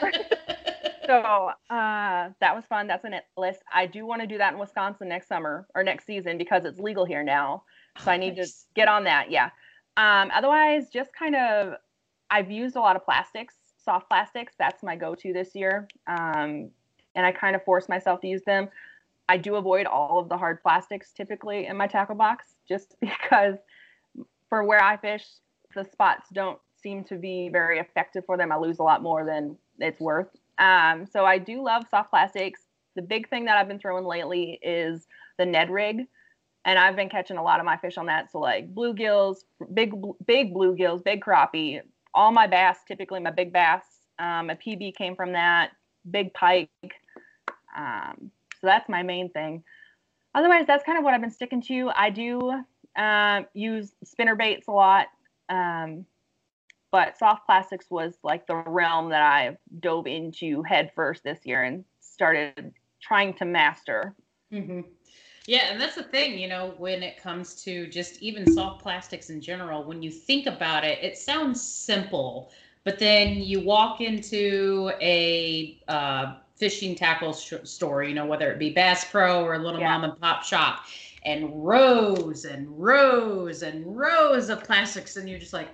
[1.06, 2.88] so uh, that was fun.
[2.88, 3.60] That's a net list.
[3.74, 6.80] I do want to do that in Wisconsin next summer or next season because it's
[6.80, 7.64] legal here now.
[8.06, 9.30] So I need to get on that.
[9.30, 9.50] Yeah.
[9.98, 11.74] Um, otherwise, just kind of,
[12.32, 14.54] I've used a lot of plastics, soft plastics.
[14.58, 15.88] That's my go-to this year.
[16.08, 16.70] Um,
[17.16, 18.70] and I kind of force myself to use them.
[19.28, 23.56] I do avoid all of the hard plastics typically in my tackle box just because
[24.48, 25.26] for where I fish,
[25.76, 28.52] the spots don't seem to be very effective for them.
[28.52, 30.30] I lose a lot more than it's worth.
[30.58, 32.62] Um, so I do love soft plastics.
[32.96, 36.08] The big thing that I've been throwing lately is the Ned rig,
[36.66, 38.32] and I've been catching a lot of my fish on that.
[38.32, 39.94] So like bluegills, big
[40.26, 41.82] big bluegills, big crappie,
[42.14, 43.84] all my bass, typically my big bass.
[44.20, 45.72] Um, my PB came from that,
[46.10, 46.70] big pike.
[47.76, 49.64] Um, so that's my main thing.
[50.36, 51.92] Otherwise, that's kind of what I've been sticking to.
[51.96, 52.64] I do
[52.98, 55.08] um, use spinner baits a lot.
[55.50, 56.06] Um,
[56.92, 61.64] but soft plastics was like the realm that I dove into head first this year
[61.64, 64.16] and started trying to master.
[64.52, 64.82] hmm
[65.50, 69.32] Yeah, and that's the thing, you know, when it comes to just even soft plastics
[69.32, 72.52] in general, when you think about it, it sounds simple,
[72.84, 78.60] but then you walk into a uh, fishing tackle sh- store, you know, whether it
[78.60, 79.90] be Bass Pro or a little Yeah.
[79.90, 80.82] mom and pop shop,
[81.26, 85.70] and rows and rows and rows of plastics, and you're just like,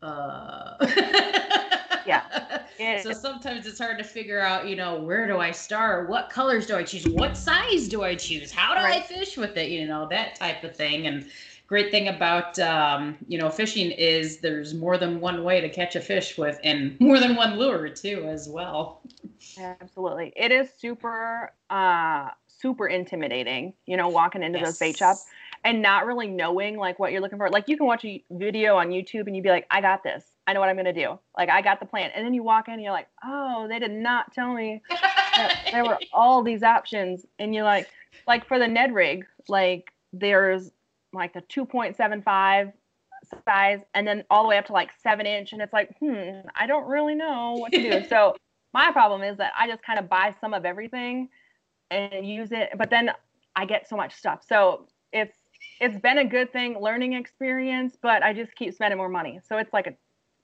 [0.00, 0.76] uh.
[2.08, 2.62] Yeah.
[2.80, 6.08] It- So sometimes it's hard to figure out, you know, where do I start?
[6.08, 7.08] What colors do I choose?
[7.08, 8.52] What size do I choose?
[8.52, 9.70] How do I fish with it?
[9.70, 11.06] You know, that type of thing.
[11.08, 11.26] And
[11.66, 15.96] great thing about um, you know fishing is there's more than one way to catch
[15.96, 19.00] a fish with, and more than one lure too, as well.
[19.58, 20.32] Absolutely.
[20.36, 25.26] It is super uh super intimidating, you know, walking into those bait shops
[25.64, 27.48] and not really knowing like what you're looking for.
[27.50, 30.24] Like you can watch a video on YouTube and you'd be like, I got this.
[30.48, 31.18] I know what I'm gonna do.
[31.36, 32.10] Like I got the plan.
[32.14, 34.80] And then you walk in and you're like, oh, they did not tell me
[35.70, 37.26] there were all these options.
[37.38, 37.86] And you're like,
[38.26, 40.70] like for the Ned rig, like there's
[41.12, 42.72] like the 2.75
[43.44, 45.52] size and then all the way up to like seven inch.
[45.52, 48.02] And it's like, hmm, I don't really know what to do.
[48.08, 48.34] so
[48.72, 51.28] my problem is that I just kind of buy some of everything
[51.90, 53.10] and use it, but then
[53.54, 54.42] I get so much stuff.
[54.48, 55.36] So it's
[55.80, 59.40] it's been a good thing, learning experience, but I just keep spending more money.
[59.46, 59.94] So it's like a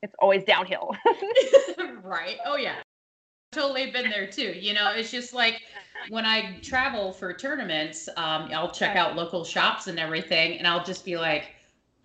[0.05, 0.95] it's always downhill.
[2.03, 2.37] right.
[2.45, 2.77] Oh yeah.
[3.53, 4.53] Totally been there too.
[4.53, 5.63] You know, it's just like
[6.11, 10.85] when I travel for tournaments, um, I'll check out local shops and everything, and I'll
[10.85, 11.53] just be like,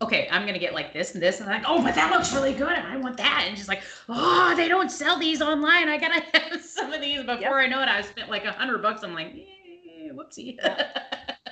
[0.01, 2.53] okay, I'm gonna get like this and this, and like, oh, but that looks really
[2.53, 5.89] good, and I want that, and just like, oh, they don't sell these online.
[5.89, 7.89] I gotta have some of these before I know it.
[7.89, 9.03] I spent like a hundred bucks.
[9.03, 10.57] I'm like, eh, whoopsie.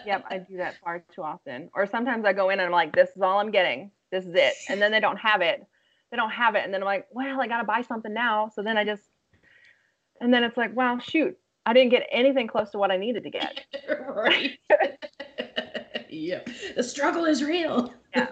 [0.05, 1.69] yep, I do that far too often.
[1.73, 3.91] Or sometimes I go in and I'm like, this is all I'm getting.
[4.11, 4.53] This is it.
[4.69, 5.67] And then they don't have it.
[6.11, 6.63] They don't have it.
[6.63, 8.49] And then I'm like, well, I got to buy something now.
[8.53, 9.03] So then I just,
[10.21, 13.23] and then it's like, well, shoot, I didn't get anything close to what I needed
[13.23, 13.65] to get.
[14.09, 14.57] right.
[16.09, 16.39] yeah.
[16.75, 17.93] The struggle is real.
[18.15, 18.29] Yeah.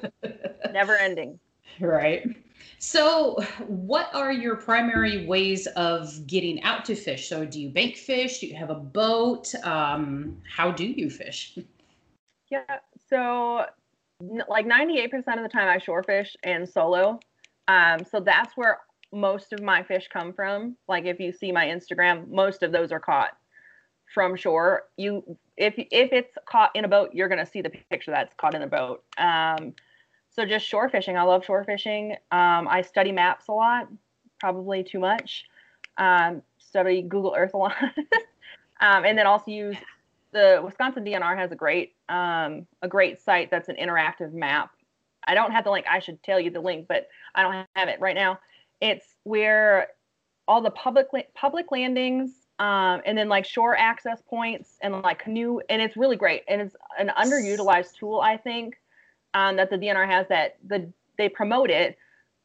[0.72, 1.40] Never ending.
[1.82, 2.26] Right.
[2.80, 7.28] So, what are your primary ways of getting out to fish?
[7.28, 8.40] So, do you bank fish?
[8.40, 9.54] Do you have a boat?
[9.64, 11.58] Um, how do you fish?
[12.50, 12.64] Yeah.
[13.10, 13.66] So,
[14.48, 17.20] like 98% of the time I shore fish and solo.
[17.68, 18.80] Um, so that's where
[19.12, 20.76] most of my fish come from.
[20.88, 23.38] Like if you see my Instagram, most of those are caught
[24.14, 24.84] from shore.
[24.98, 28.56] You if if it's caught in a boat, you're gonna see the picture that's caught
[28.56, 29.04] in a boat.
[29.18, 29.74] Um,
[30.30, 31.18] so just shore fishing.
[31.18, 32.12] I love shore fishing.
[32.32, 33.88] Um, I study maps a lot,
[34.40, 35.46] probably too much.
[35.98, 37.76] Um, study Google Earth a lot,
[38.82, 39.78] um, and then also use
[40.34, 44.72] the Wisconsin DNR has a great um, a great site that's an interactive map.
[45.26, 45.86] I don't have the link.
[45.90, 48.40] I should tell you the link, but I don't have it right now.
[48.82, 49.88] It's where
[50.48, 55.60] all the public public landings um, and then like shore access points and like canoe,
[55.70, 56.44] and it's really great.
[56.48, 58.76] And it's an underutilized tool, I think,
[59.34, 61.98] um, that the DNR has that the they promote it,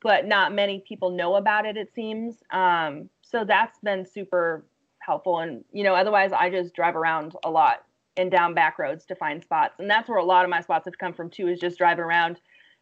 [0.02, 1.76] but not many people know about it.
[1.76, 2.36] It seems.
[2.50, 4.64] Um, so that's been super
[4.98, 5.38] helpful.
[5.38, 7.84] And you know, otherwise I just drive around a lot
[8.16, 10.86] and down back roads to find spots, and that's where a lot of my spots
[10.86, 11.46] have come from too.
[11.46, 12.40] Is just driving around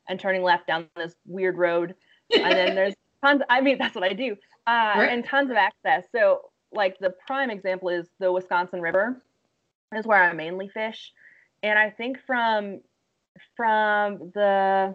[0.09, 1.95] and turning left down this weird road,
[2.33, 2.95] and then there's
[3.25, 3.43] tons.
[3.49, 4.33] I mean, that's what I do,
[4.67, 5.11] uh, Right.
[5.11, 6.05] and tons of access.
[6.13, 9.23] So like the prime example is the Wisconsin River,
[9.95, 11.13] is where I mainly fish,
[11.63, 12.81] and I think from
[13.57, 14.95] from the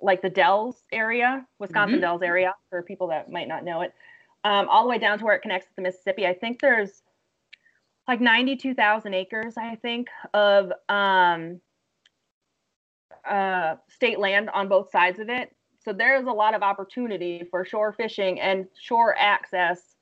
[0.00, 2.00] like the Dells area, Wisconsin Mhm.
[2.02, 3.94] Dells area, for people that might not know it,
[4.42, 6.26] um, all the way down to where it connects to the Mississippi.
[6.26, 7.02] I think there's
[8.08, 11.60] like 92,000 acres, I think, of um,
[13.28, 15.54] uh, state land on both sides of it.
[15.78, 19.96] So there's a lot of opportunity for shore fishing and shore access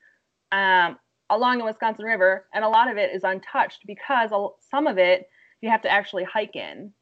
[0.52, 0.98] um,
[1.30, 4.30] along the Wisconsin River, and a lot of it is untouched because
[4.70, 5.28] some of it
[5.60, 6.92] you have to actually hike in,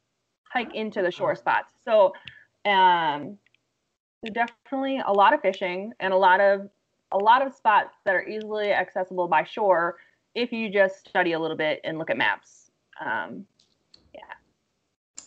[0.52, 1.72] hike into the shore spots.
[1.84, 2.12] So
[2.64, 3.38] um,
[4.32, 6.68] definitely a lot of fishing and a lot of
[7.12, 9.96] a lot of spots that are easily accessible by shore
[10.34, 12.70] if you just study a little bit and look at maps.
[13.04, 13.46] Um,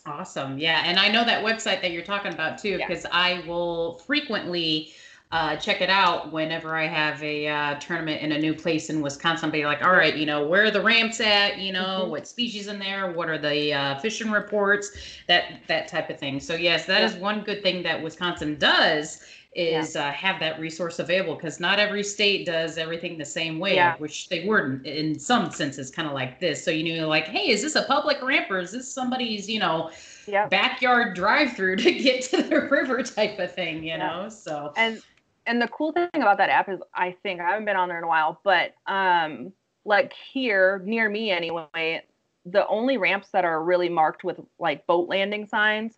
[0.04, 0.58] Awesome.
[0.58, 0.82] Yeah.
[0.84, 2.86] And I know that website that you're talking about too, Yeah.
[2.88, 4.92] because I will frequently
[5.30, 9.00] uh, check it out whenever I have a uh, tournament in a new place in
[9.00, 9.48] Wisconsin.
[9.50, 11.56] Be like, all right, you know, where are the ramps at?
[11.56, 12.08] You know, Mhm.
[12.10, 13.12] what species in there?
[13.12, 14.90] What are the uh, fishing reports?
[15.28, 16.38] That that type of thing.
[16.38, 17.06] So yes, that Yeah.
[17.06, 19.24] is one good thing that Wisconsin does
[19.54, 23.74] is uh, have that resource available because not every state does everything the same way.
[23.74, 23.96] Yeah.
[23.98, 26.64] Wish they weren't in some senses kind of like this.
[26.64, 29.60] So you know, like, hey, is this a public ramp or is this somebody's, you
[29.60, 29.90] know,
[30.26, 30.48] yep.
[30.48, 33.98] backyard drive through to get to the river type of thing, you Yeah.
[33.98, 34.28] know?
[34.30, 35.02] So and
[35.46, 37.98] and the cool thing about that app is I think I haven't been on there
[37.98, 39.52] in a while, but um
[39.84, 42.02] like here near me anyway,
[42.46, 45.94] the only ramps that are really marked with like boat landing signs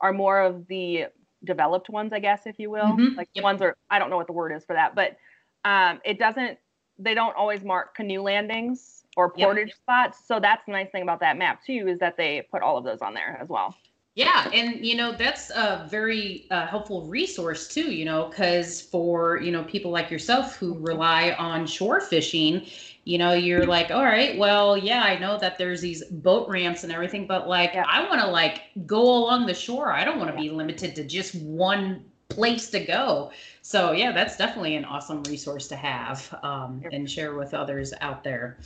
[0.00, 1.06] are more of the
[1.44, 2.96] developed ones, I guess, if you will.
[2.96, 3.16] Mhm.
[3.16, 3.42] Like Yep.
[3.44, 5.16] ones are I don't know what the word is for that, but
[5.64, 6.58] um, it doesn't.
[6.98, 9.46] They don't always mark canoe landings or Yep.
[9.46, 10.26] portage spots.
[10.26, 12.84] So that's the nice thing about that map too is that they put all of
[12.84, 13.74] those on there as well.
[14.18, 17.94] Yeah, and you know that's a very uh, helpful resource too.
[17.94, 22.66] You know, because for you know people like yourself who rely on shore fishing,
[23.04, 26.82] you know, you're like, all right, well, yeah, I know that there's these boat ramps
[26.82, 27.76] and everything, but like.
[27.76, 29.92] I want to like go along the shore.
[29.92, 33.30] I don't want to be limited to just one place to go.
[33.62, 38.24] So yeah, that's definitely an awesome resource to have um, and share with others out
[38.24, 38.58] there.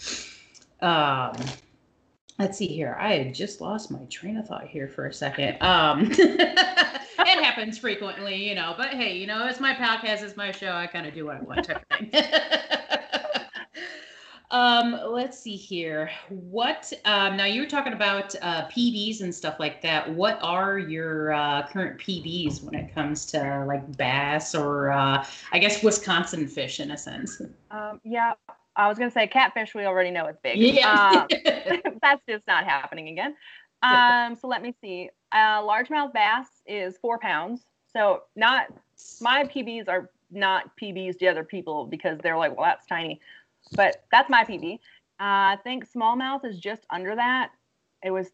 [0.81, 1.35] Um,
[2.39, 2.97] let's see here.
[2.99, 5.61] I had just lost my train of thought here for a second.
[5.63, 10.51] Um, it happens frequently, you know, but hey, you know, it's my podcast, it's my
[10.51, 10.73] show.
[10.73, 11.71] I kind of do what I want
[14.51, 16.11] um, let's see here.
[16.29, 20.13] What, um, now you were talking about uh, PBs and stuff like that.
[20.13, 25.59] What are your uh, current PBs when it comes to like bass or uh, I
[25.59, 27.41] guess Wisconsin fish in a sense?
[27.71, 28.33] Um, yeah,
[28.77, 29.75] I was gonna say catfish.
[29.75, 30.59] We already know it's big.
[30.59, 31.27] Yeah.
[31.29, 31.29] Um,
[32.03, 33.35] that's just not happening again.
[33.83, 35.11] Um, so let me see.
[35.33, 37.67] Uh, largemouth bass is four pounds.
[37.93, 38.67] So not
[39.21, 43.21] my PBs are not PBs to other people because they're like, well, that's tiny,
[43.77, 44.75] but that's my PB.
[44.75, 44.79] Uh,
[45.55, 47.51] I think smallmouth is just under that.
[48.03, 48.31] It was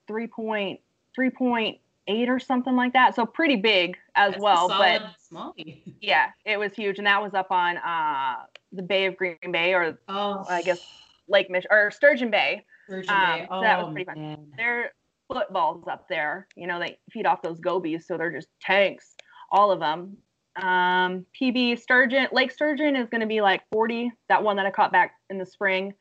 [2.08, 3.14] 3.3.8 or something like that.
[3.14, 4.68] So pretty big as That's well.
[4.68, 5.02] But
[5.32, 5.82] smallie.
[6.00, 8.36] yeah, it was huge, and that was up on uh,
[8.72, 10.80] the Bay of Green Bay or Oh, I guess
[11.28, 12.64] Lake Mich or Sturgeon Bay.
[12.86, 13.46] Sturgeon um, Bay.
[13.50, 14.20] so that was Oh, pretty fun.
[14.20, 14.46] man.
[14.56, 14.92] They're
[15.32, 16.48] footballs up there.
[16.56, 19.14] You know, they feed off those gobies, so they're just tanks,
[19.50, 20.16] all of them.
[20.56, 24.10] Um, PB sturgeon, Lake Sturgeon is going to be like 40.
[24.28, 25.94] That one that I caught back in the spring.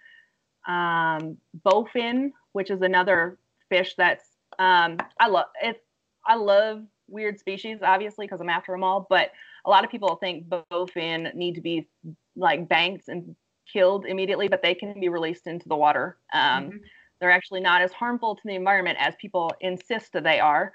[0.68, 3.38] Um, bowfin, which is another
[3.70, 4.26] fish that's
[4.60, 5.84] um, I love it.
[6.28, 9.08] I love weird species, obviously, because I'm after them all.
[9.10, 9.32] But
[9.66, 11.88] a lot of people think bowfin need to be
[12.36, 13.36] like banked and
[13.72, 16.18] killed immediately, but they can be released into the water.
[16.34, 16.82] Um, Mhm.
[17.20, 20.72] They're actually not as harmful to the environment as people insist that they are,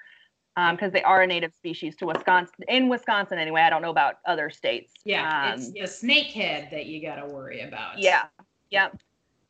[0.72, 2.64] because they are a native species to Wisconsin.
[2.68, 3.62] In Wisconsin, anyway.
[3.62, 4.92] I don't know about other states.
[5.04, 7.98] Yeah, Um, it's the snakehead that you got to worry about.
[7.98, 8.24] yeah.
[8.70, 9.00] Yep.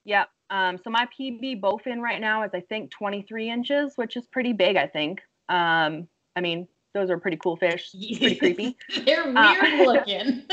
[0.04, 0.28] Yep.
[0.50, 4.52] Um, so my PB bowfin right now is I think 23 inches, which is pretty
[4.52, 5.22] big, I think.
[5.52, 7.90] Um, I mean, those are pretty cool fish.
[7.92, 8.76] Pretty creepy.
[9.04, 10.44] They're weird Uh, looking.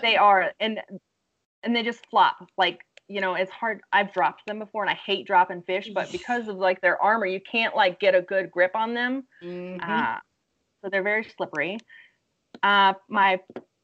[0.00, 0.80] they are and
[1.62, 2.36] and they just flop.
[2.56, 3.80] Like, you know, it's hard.
[3.92, 7.26] I've dropped them before and I hate dropping fish, but because of like their armor,
[7.26, 9.24] you can't like get a good grip on them.
[9.42, 9.80] Mhm.
[9.82, 10.18] Uh,
[10.82, 11.78] so they're very slippery.
[12.62, 13.40] Uh, my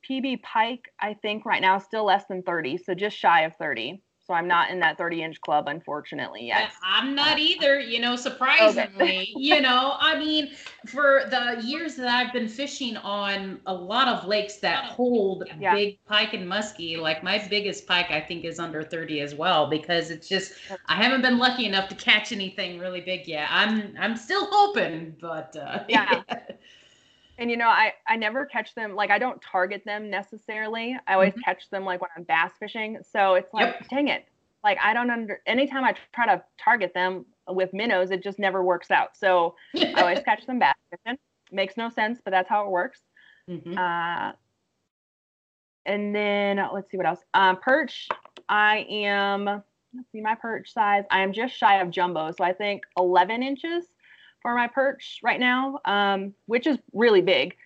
[0.08, 3.54] PB pike, I think right now is still less than 30, so just shy of
[3.56, 4.02] 30.
[4.30, 6.70] So I'm not in that 30 inch club, unfortunately, yet.
[6.84, 9.26] I'm not either, you know, surprisingly.
[9.34, 10.52] you know, I mean,
[10.86, 15.74] for the years that I've been fishing on a lot of lakes that hold Yeah.
[15.74, 19.68] big pike and muskie, like my biggest pike I think is under 30 as well
[19.68, 20.52] because it's just
[20.86, 23.48] I haven't been lucky enough to catch anything really big yet.
[23.50, 26.22] I'm I'm still hoping, but uh Yeah.
[27.40, 30.96] And you know, I I never catch them like I don't target them necessarily.
[31.06, 31.42] I always Mhm.
[31.42, 32.98] catch them like when I'm bass fishing.
[33.02, 33.88] So it's like, Yep.
[33.88, 34.26] dang it.
[34.62, 38.62] Like I don't under anytime I try to target them with minnows, it just never
[38.62, 39.16] works out.
[39.16, 41.18] So I always catch them bass fishing.
[41.50, 43.00] Makes no sense, but that's how it works.
[43.48, 43.76] Mhm.
[43.76, 44.32] Uh,
[45.86, 47.24] and then let's see what else.
[47.32, 48.06] Um, perch,
[48.50, 49.46] I am.
[49.46, 51.04] Let's see my perch size.
[51.10, 53.86] I am just shy of jumbo, so I think 11 inches
[54.42, 57.56] for my perch right now, um, which is really big.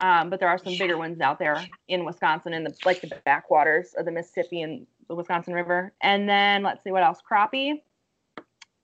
[0.00, 3.12] Um, but there are some bigger ones out there in Wisconsin, in the like the
[3.24, 5.92] backwaters of the Mississippi and the Wisconsin River.
[6.02, 7.20] And then let's see what else.
[7.30, 7.82] Crappie.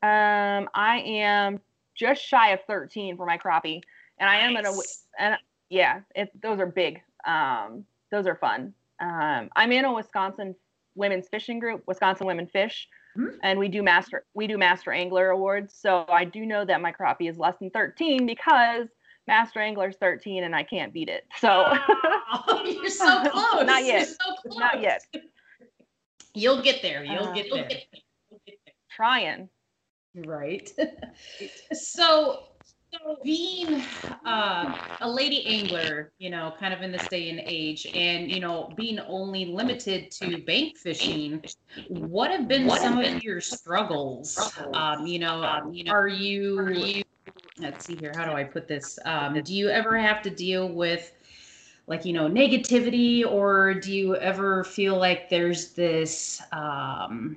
[0.02, 1.60] Um, I am
[1.94, 3.82] just shy of 13 for my crappie,
[4.18, 4.72] and I am in a
[5.18, 5.36] and
[5.68, 7.02] yeah, it, those are big.
[7.26, 8.72] Um, those are fun.
[9.00, 10.54] Um, I'm in a Wisconsin
[10.94, 12.88] women's fishing group, Wisconsin Women Fish,
[13.20, 13.38] Mhm.
[13.42, 15.74] and we do master we do master angler awards.
[15.74, 18.88] So I do know that my crappie is less than 13 because
[19.26, 21.24] master angler's 13 and I can't beat it.
[21.38, 23.66] So Oh, you're so close.
[23.66, 23.98] Not yet.
[24.00, 24.58] You're so close.
[24.58, 25.02] Not yet.
[26.34, 27.04] You'll get there.
[27.04, 27.68] You'll Uh, get there.
[28.30, 28.74] You'll get there.
[28.90, 29.48] trying.
[30.14, 30.70] Right.
[31.72, 32.44] so,
[32.92, 33.82] so being
[34.24, 38.40] uh, a lady angler, you know, kind of in this day and age, and you
[38.40, 41.42] know, being only limited to bank fishing,
[41.88, 44.52] what have been some of your struggles?
[44.74, 46.58] Um, you know, um, you know, are you?
[46.58, 47.02] Are you?
[47.58, 48.12] Let's see here.
[48.16, 48.98] How do I put this?
[49.04, 51.12] Um, do you ever have to deal with?
[51.86, 57.36] like you know negativity or do you ever feel like there's this um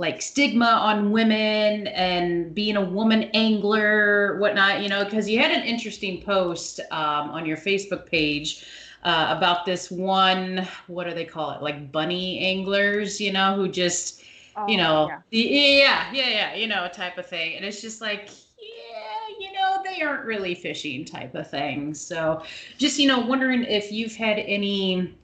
[0.00, 5.50] like stigma on women and being a woman angler, whatnot, you know, because you had
[5.50, 8.64] an interesting post um, on your Facebook page
[9.04, 11.60] uh, about this one, what do they call it?
[11.60, 14.22] Like bunny anglers, you know, who just,
[14.56, 16.08] oh, you know, yeah.
[16.10, 17.56] yeah, yeah, yeah, you know, type of thing.
[17.56, 21.92] And it's just like, yeah, you know, they aren't really fishing type of thing.
[21.92, 22.42] So
[22.78, 25.14] just, you know, wondering if you've had any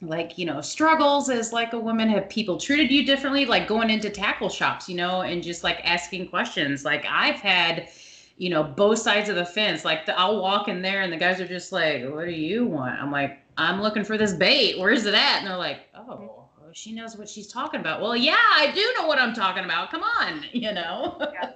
[0.00, 2.08] like you know struggles as like a woman.
[2.08, 3.46] Have people treated you differently?
[3.46, 6.84] Like going into tackle shops you know and just like asking questions.
[6.84, 7.88] Like i've had
[8.36, 9.84] you know both sides of the fence.
[9.84, 12.66] Like the, i'll walk in there and the guys are just like what do you
[12.66, 13.00] want?
[13.00, 14.78] I'm like i'm looking for this bait.
[14.78, 15.38] Where's it at?
[15.38, 16.40] And they're like oh
[16.72, 18.00] she knows what she's talking about.
[18.00, 19.90] Well yeah i do know what i'm talking about.
[19.90, 21.18] Come on you know?
[21.32, 21.50] Yeah.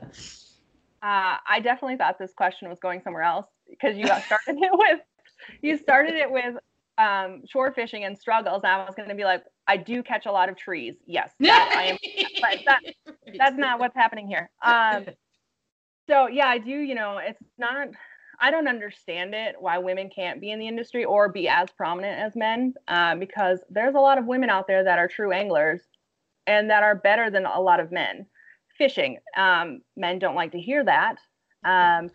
[1.02, 4.70] uh, i definitely thought this question was going somewhere else because you got started it
[4.72, 5.00] with
[5.62, 6.54] you started it with
[6.98, 10.32] um, shore fishing and struggles, I was going to be like, I do catch a
[10.32, 10.96] lot of trees.
[11.06, 11.98] Yes, that I am,
[12.40, 12.80] but that,
[13.38, 14.50] that's not what's happening here.
[14.62, 15.06] Um,
[16.08, 16.70] so yeah, I do.
[16.70, 17.88] You know, it's not.
[18.40, 22.20] I don't understand it why women can't be in the industry or be as prominent
[22.20, 25.82] as men, uh, because there's a lot of women out there that are true anglers,
[26.46, 28.26] and that are better than a lot of men
[28.76, 29.18] fishing.
[29.36, 31.16] Um, men don't like to hear that,
[31.64, 32.10] um,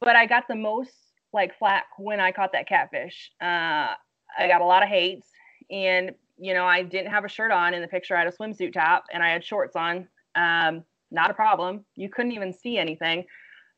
[0.00, 0.92] but I got the most
[1.32, 3.30] like flack when I caught that catfish.
[3.40, 3.94] Uh,
[4.36, 5.28] I got a lot of hates,
[5.70, 8.16] and you know I didn't have a shirt on in the picture.
[8.16, 10.08] I had a swimsuit top and I had shorts on.
[10.34, 11.84] Um, not a problem.
[11.96, 13.24] You couldn't even see anything,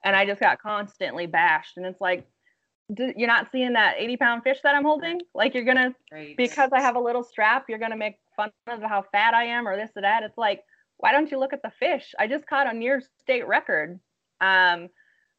[0.05, 1.77] and I just got constantly bashed.
[1.77, 2.27] And it's like,
[2.99, 5.21] you're not seeing that 80 pound fish that I'm holding.
[5.35, 6.37] Like you're gonna right.
[6.37, 9.67] because I have a little strap, you're gonna make fun of how fat I am
[9.69, 10.23] or this or that.
[10.23, 10.65] It's like,
[10.99, 12.15] why don't you look at the fish?
[12.19, 14.01] I just caught a near state record.
[14.41, 14.89] Um,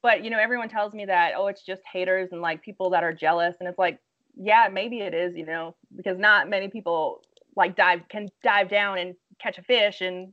[0.02, 3.04] but you know, everyone tells me that oh, it's just haters and like people that
[3.04, 4.00] are jealous, and it's like
[4.36, 7.22] yeah, maybe it is, you know, because not many people
[7.56, 10.32] like dive can dive down and catch a fish and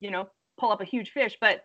[0.00, 0.28] you know
[0.58, 1.62] pull up a huge fish, but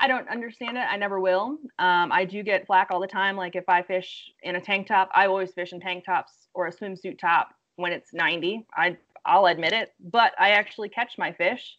[0.00, 0.86] I don't understand it.
[0.90, 1.58] I never will.
[1.78, 3.36] Um, I do get flack all the time.
[3.36, 6.66] Like if I fish in a tank top, I always fish in tank tops or
[6.66, 8.66] a swimsuit top when it's 90.
[8.76, 11.76] I I'll admit it, but I actually catch my fish,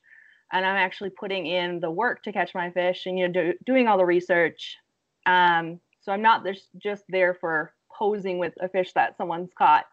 [0.53, 3.53] and I'm actually putting in the work to catch my fish, and you know do,
[3.65, 4.77] doing all the research.
[5.25, 9.85] Um, so I'm not just just there for posing with a fish that someone's caught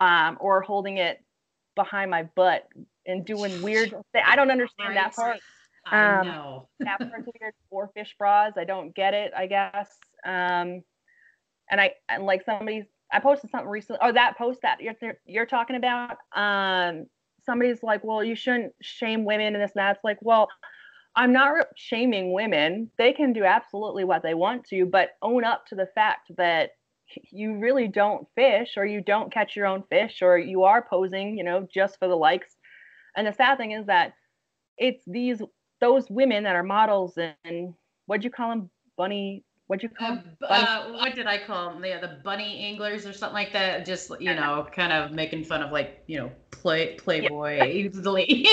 [0.00, 1.22] um, or holding it
[1.74, 2.66] behind my butt
[3.06, 4.94] and doing weird I don't understand right.
[4.94, 5.40] that part.
[5.86, 6.68] I um, know.
[6.80, 7.54] that part's weird.
[7.70, 8.54] Or fish bras.
[8.56, 9.90] I don't get it, I guess.
[10.24, 10.82] Um,
[11.70, 15.46] and I and like somebody's I posted something recently or that post that you're you're
[15.46, 16.16] talking about.
[16.34, 17.06] Um,
[17.44, 19.96] somebody's like, well, you shouldn't shame women and this and that.
[19.96, 20.48] It's like, well,
[21.14, 22.90] I'm not shaming women.
[22.98, 26.70] They can do absolutely what they want to, but own up to the fact that
[27.30, 31.36] you really don't fish or you don't catch your own fish or you are posing,
[31.36, 32.56] you know, just for the likes.
[33.16, 34.14] And the sad thing is that
[34.76, 35.40] it's these
[35.80, 37.74] those women that are models and
[38.06, 38.70] what'd you call them?
[38.96, 40.36] Bunny what'd you call them?
[40.42, 41.84] Uh, uh, what did I call them?
[41.84, 43.84] Yeah, the bunny anglers or something like that.
[43.84, 48.26] Just you know, kind of making fun of like you know, play Playboy easily.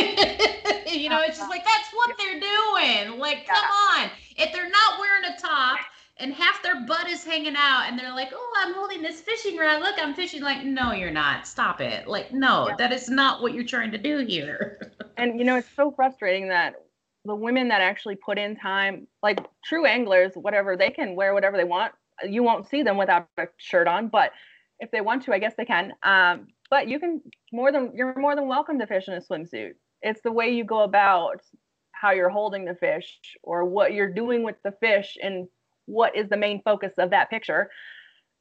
[0.87, 3.19] you know, it's just like that's what they're doing.
[3.19, 3.65] Like, come
[3.97, 5.79] on, if they're not wearing a top
[6.17, 9.57] and half their butt is hanging out and they're like oh i'm holding this fishing
[9.57, 9.81] rod.
[9.81, 10.41] Look i'm fishing.
[10.41, 11.47] Like no you're not.
[11.47, 12.07] Stop it.
[12.07, 12.75] Like no yeah.
[12.77, 14.91] that is not what you're trying to do here.
[15.15, 16.73] And you know it's so frustrating that
[17.23, 21.55] the women that actually put in time like true anglers whatever they can wear whatever
[21.55, 21.93] they want.
[22.27, 24.31] You won't see them without a shirt on but
[24.79, 25.93] if they want to i guess they can.
[26.01, 29.73] Um, but you can more than you're more than welcome to fish in a swimsuit.
[30.01, 31.41] It's the way you go about
[31.91, 35.47] how you're holding the fish or what you're doing with the fish and
[35.85, 37.69] what is the main focus of that picture.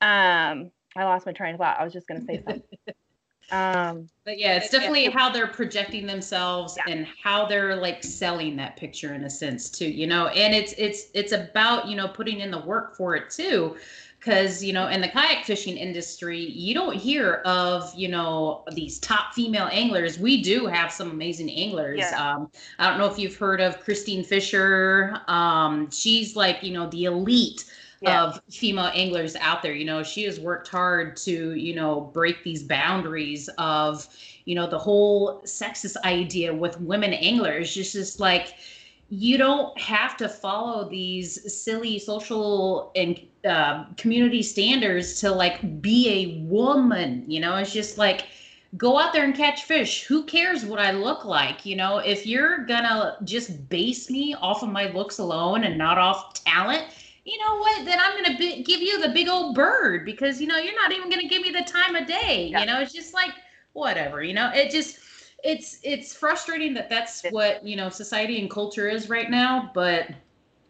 [0.00, 1.78] Um, I lost my train of thought.
[1.78, 2.62] I was just going to say something.
[3.50, 6.92] um, but yeah, it's definitely how they're projecting themselves yeah.
[6.92, 10.28] and how they're like selling that picture in a sense too, you know.
[10.28, 13.76] And it's it's it's about you know putting in the work for it too
[14.22, 18.98] because you know in the kayak fishing industry you don't hear of you know these
[19.00, 20.18] top female anglers.
[20.18, 21.98] We do have some amazing anglers.
[21.98, 22.34] Yeah.
[22.34, 25.20] um, i don't know if you've heard of Kristine Fischer.
[25.28, 27.64] Um, she's like you know the elite
[28.00, 28.22] yeah.
[28.22, 30.02] of female anglers out there you know.
[30.02, 34.08] She has worked hard to you know break these boundaries of
[34.44, 37.74] you know the whole sexist idea with women anglers.
[37.74, 38.54] Just just like
[39.12, 46.08] you don't have to follow these silly social and uh, community standards to like be
[46.08, 47.22] a woman.
[47.30, 48.24] You know, it's just like
[48.78, 50.04] go out there and catch fish.
[50.04, 51.66] Who cares what I look like?
[51.66, 55.98] You know, if you're gonna just base me off of my looks alone and not
[55.98, 56.84] off talent,
[57.26, 57.84] you know what?
[57.84, 60.90] Then I'm gonna be- give you the big old bird because you know you're not
[60.90, 62.48] even gonna give me the time of day.
[62.50, 62.60] Yeah.
[62.60, 63.32] You know, it's just like
[63.74, 64.22] whatever.
[64.22, 65.01] You know, it just
[65.42, 70.08] it's it's frustrating that that's what you know society and culture is right now but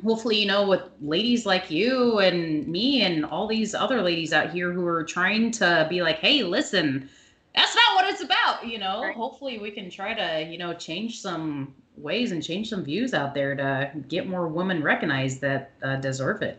[0.02, 4.50] hopefully you know with ladies like you and me and all these other ladies out
[4.50, 7.08] here who are trying to be like hey listen
[7.54, 9.14] that's not what it's about you know right.
[9.14, 13.34] hopefully we can try to you know change some ways and change some views out
[13.34, 16.58] there to get more women recognized that uh, deserve it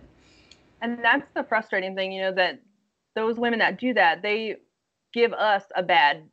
[0.81, 2.59] and that's the frustrating thing you know that
[3.15, 4.55] those women that do that they
[5.13, 6.23] give us a bad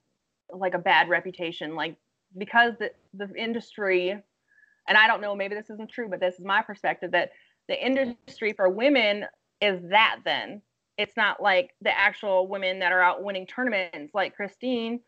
[0.54, 1.96] like a bad reputation like
[2.38, 6.44] because the, the industry and i don't know maybe this isn't true but this is
[6.44, 7.30] my perspective that
[7.68, 9.26] the industry for women
[9.60, 10.60] is that then.
[10.98, 15.00] It's not like the actual women that are out winning tournaments like Kristine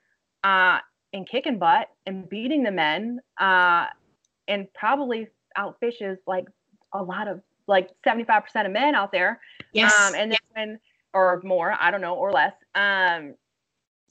[0.45, 0.78] uh
[1.12, 3.86] and kicking butt and beating the men uh
[4.49, 5.28] and probably
[5.59, 6.47] outfishes like
[6.95, 9.40] a lot of like 75% of men out there.
[9.72, 9.93] Yes.
[9.99, 10.78] Um and then when
[11.14, 13.34] or more i don't know or less um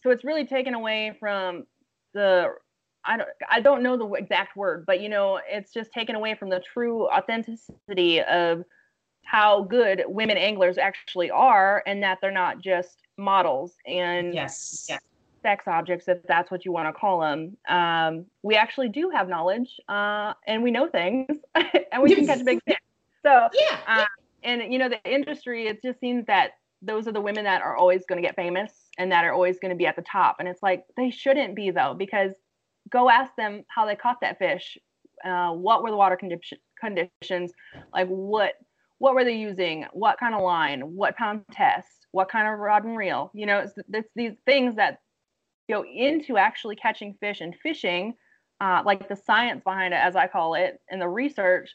[0.01, 1.65] so it's really taken away from
[2.13, 2.53] the
[3.03, 6.35] I don't I don't know the exact word, but you know, it's just taken away
[6.35, 8.63] from the true authenticity of
[9.23, 14.99] how good women anglers actually are and that they're not just models and yes, yes.
[15.43, 19.29] sex objects if that's what you want to call them um, we actually do have
[19.29, 22.77] knowledge uh, and we know things and we can catch big fish.
[23.23, 24.05] So yeah, uh, yeah.
[24.43, 27.77] and you know the industry it just seems that those are the women that are
[27.77, 30.37] always going to get famous and that are always going to be at the top.
[30.39, 32.33] And it's like they shouldn't be though, because
[32.89, 34.77] go ask them how they caught that fish.
[35.23, 36.39] Uh, what were the water condi-
[36.79, 37.53] conditions?
[37.93, 38.53] Like what
[38.97, 39.85] what were they using?
[39.93, 40.81] What kind of line?
[40.81, 42.05] What pound test?
[42.11, 43.31] What kind of rod and reel?
[43.33, 44.99] You know, it's, it's these things that
[45.69, 48.13] go into actually catching fish and fishing,
[48.59, 51.71] uh, like the science behind it, as I call it, and the research.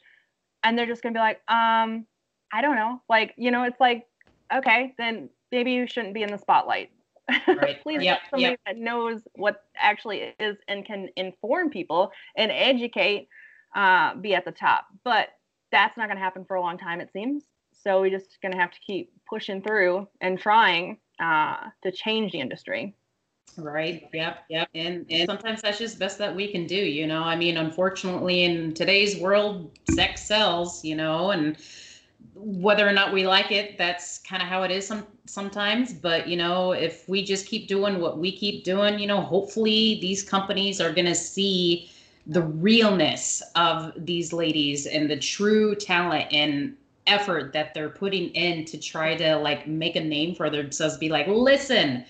[0.63, 2.07] And they're just gonna be like, um,
[2.53, 3.01] I don't know.
[3.09, 4.07] Like, you know, it's like,
[4.55, 6.91] okay, then maybe you shouldn't be in the spotlight.
[7.29, 7.81] Right.
[7.83, 8.21] Please yep.
[8.31, 8.61] somebody yep.
[8.67, 13.29] that knows what actually is and can inform people and educate
[13.75, 14.87] uh, be at the top.
[15.05, 15.29] But
[15.73, 17.45] that's not going to happen for a long time, it seems.
[17.73, 22.33] So we're just going to have to keep pushing through and trying uh, to change
[22.33, 22.95] the industry.
[23.57, 24.09] Right.
[24.13, 24.39] Yep.
[24.51, 24.69] Yep.
[24.75, 26.75] And and sometimes that's just best that we can do.
[26.75, 30.85] You know, I mean, unfortunately, in today's world, sex sells.
[30.85, 31.57] You know, and
[32.39, 35.93] whether or not we like it, that's kind of how it is some sometimes.
[35.93, 39.99] But you know, if we just keep doing what we keep doing, you know, hopefully
[40.01, 41.91] these companies are gonna see
[42.27, 46.77] the realness of these ladies and the true talent and
[47.07, 51.09] effort that they're putting in to try to like make a name for themselves be
[51.09, 52.05] like listen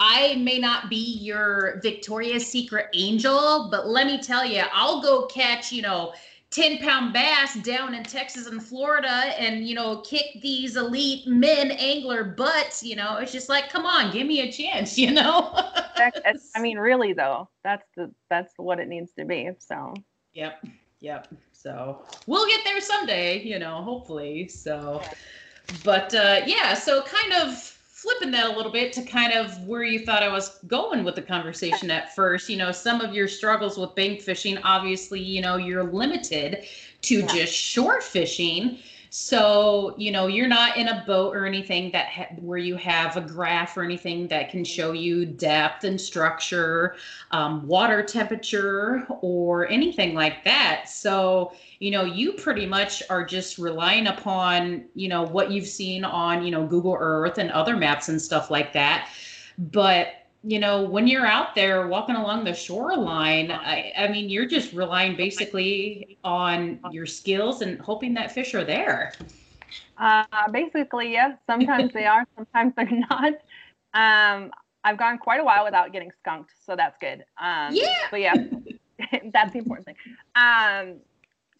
[0.00, 5.26] I may not be your Victoria's Secret angel, but let me tell you, I'll go
[5.26, 6.12] catch, you know,
[6.50, 11.70] 10 pound bass down in Texas and Florida and, you know, kick these elite men
[11.72, 15.52] angler butts, you know, it's just like, come on, give me a chance, you know?
[16.54, 19.50] I mean, really though, that's the, that's what it needs to be.
[19.58, 19.92] So,
[20.32, 20.64] yep.
[21.00, 21.28] Yep.
[21.52, 24.48] So we'll get there someday, you know, hopefully.
[24.48, 25.02] So,
[25.84, 29.82] but, uh, yeah, so kind of, flipping that a little bit to kind of where
[29.82, 32.48] you thought I was going with the conversation at first.
[32.48, 36.64] You know, some of your struggles with bank fishing, obviously, you know, you're limited
[37.02, 37.26] to yeah.
[37.26, 38.78] just short fishing.
[39.10, 43.16] So, you know, you're not in a boat or anything that ha- where you have
[43.16, 46.96] a graph or anything that can show you depth and structure,
[47.30, 50.88] um, water temperature, or anything like that.
[50.88, 56.04] So, you know, you pretty much are just relying upon, you know, what you've seen
[56.04, 59.08] on, you know, Google Earth and other maps and stuff like that.
[59.58, 60.08] But
[60.44, 64.72] you know, when you're out there walking along the shoreline, I, I mean, you're just
[64.72, 69.12] relying basically on your skills and hoping that fish are there.
[69.98, 71.36] Uh, basically, yes.
[71.46, 73.32] Sometimes they are, sometimes they're not.
[73.94, 74.52] Um,
[74.84, 77.24] I've gone quite a while without getting skunked, so that's good.
[77.40, 77.94] Um, yeah.
[78.10, 78.34] But yeah,
[79.32, 79.96] that's the important thing.
[80.36, 81.00] Um,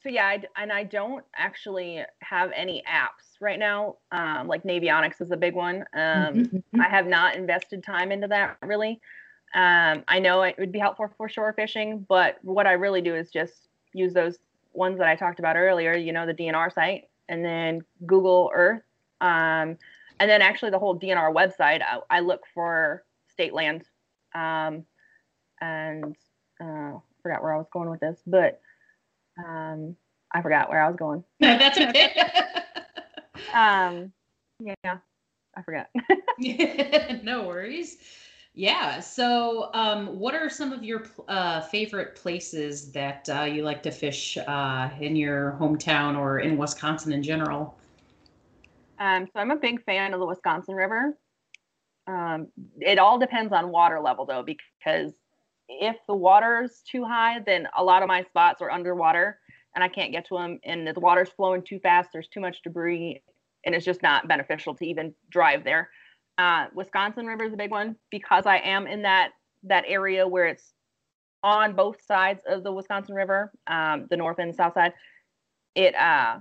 [0.02, 3.96] so yeah, I, and I don't actually have any apps right now.
[4.12, 5.84] Um, like Navionics is a big one.
[5.94, 6.80] Um, mm-hmm, mm-hmm.
[6.80, 9.00] I have not invested time into that really.
[9.54, 13.14] Um, I know it would be helpful for shore fishing, but what I really do
[13.14, 14.38] is just use those
[14.74, 15.94] ones that I talked about earlier.
[15.94, 18.82] You know, the DNR site, and then Google Earth,
[19.20, 19.78] um,
[20.20, 21.82] and then actually the whole DNR website.
[21.82, 23.84] I, I look for state land,
[24.34, 24.84] um,
[25.60, 26.14] and
[26.60, 28.60] uh, forgot where I was going with this, but
[29.38, 29.96] um,
[30.32, 31.24] I forgot where I was going.
[31.40, 32.12] No, That's okay.
[33.54, 34.12] Um,
[34.60, 34.98] yeah,
[35.56, 35.88] I forgot.
[37.22, 37.98] no worries.
[38.54, 39.00] Yeah.
[39.00, 43.90] So, um, what are some of your uh, favorite places that uh, you like to
[43.90, 47.78] fish uh, in your hometown or in Wisconsin in general?
[48.98, 51.16] Um, so I'm a big fan of the Wisconsin River.
[52.08, 52.48] Um,
[52.80, 55.12] it all depends on water level though, because
[55.68, 59.38] if the water's too high, then a lot of my spots are underwater
[59.74, 60.58] and I can't get to them.
[60.64, 63.22] And if the water's flowing too fast, there's too much debris,
[63.64, 65.90] and it's just not beneficial to even drive there.
[66.38, 69.30] Uh, Wisconsin River is a big one because I am in that
[69.64, 70.72] that area where it's
[71.42, 74.92] on both sides of the Wisconsin River, um, the north and the south side.
[75.74, 76.38] It uh,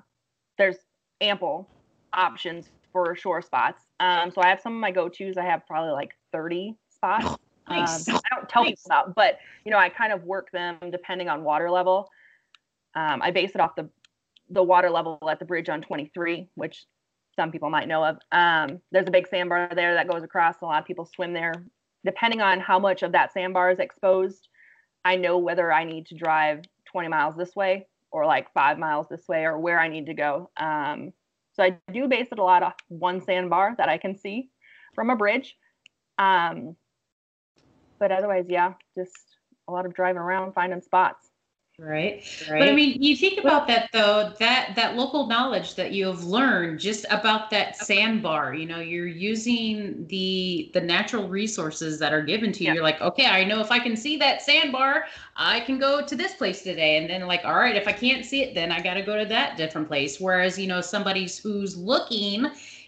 [0.57, 0.77] there's
[1.21, 1.67] ample
[2.13, 3.83] options for shore spots.
[3.99, 5.37] Um, so I have some of my go-tos.
[5.37, 7.25] I have probably like 30 spots.
[7.25, 7.37] Nice.
[7.69, 11.27] Um, I don't tell people about, but you know, I kind of work them depending
[11.27, 12.09] on water level.
[12.95, 13.89] Um, I base it off the
[14.49, 16.85] the water level at the bridge on 23, which
[17.37, 18.17] some people might know of.
[18.31, 20.55] Um, there's a big sandbar there that goes across.
[20.61, 21.53] A lot of people swim there.
[22.03, 24.49] Depending on how much of that sandbar is exposed,
[25.05, 29.07] I know whether I need to drive 20 miles this way or like five miles
[29.09, 30.49] this way or where I need to go.
[30.57, 31.13] Um,
[31.53, 34.49] so I do base it a lot off one sandbar that I can see
[34.95, 35.55] from a bridge.
[36.17, 36.75] Um,
[37.99, 41.29] but otherwise, yeah, just a lot of driving around, finding spots.
[41.79, 42.23] Right.
[42.49, 42.57] right.
[42.57, 46.23] But I mean, you think about that though, that that local knowledge that you have
[46.23, 52.23] learned just about that sandbar, you know, you're using the the natural resources that are
[52.23, 52.69] given to you.
[52.69, 52.73] Yeah.
[52.73, 55.05] You're like, okay, I know if I can see that sandbar,
[55.35, 56.97] I can go to this place today.
[56.97, 59.15] And then like, all right, if I can't see it, then I got to go
[59.15, 60.19] to that different place.
[60.19, 62.47] Whereas, you know, somebody who's looking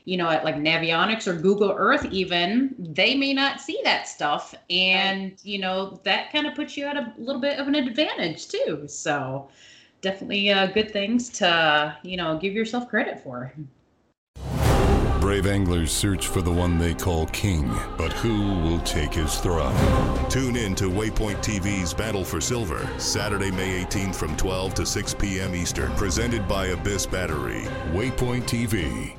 [0.10, 4.55] you know, at like Navionics or Google Earth, even, they may not see that stuff.
[4.72, 8.47] And, you know, that kind of puts you at a little bit of an advantage
[8.47, 8.88] too.
[8.88, 9.49] So
[10.01, 13.53] definitely uh, good things to, you know, give yourself credit for.
[15.22, 19.76] Brave anglers search for the one they call king, but who will take his throne?
[20.28, 25.14] Tune in to Waypoint TV's Battle for Silver, Saturday, May 18th from 12 to 6
[25.14, 25.53] p.m.
[25.53, 27.66] Eastern, presented by Abyss Battery.
[27.91, 29.18] Waypoint TV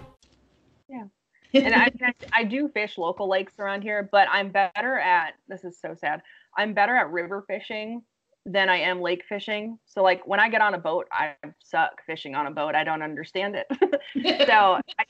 [1.54, 1.90] and I,
[2.32, 6.22] I do fish local lakes around here, but I'm better at this is so sad.
[6.56, 8.02] I'm better at river fishing
[8.46, 9.78] than I am lake fishing.
[9.86, 12.74] So like when I get on a boat, I suck fishing on a boat.
[12.74, 13.66] I don't understand it.
[14.46, 15.04] so I,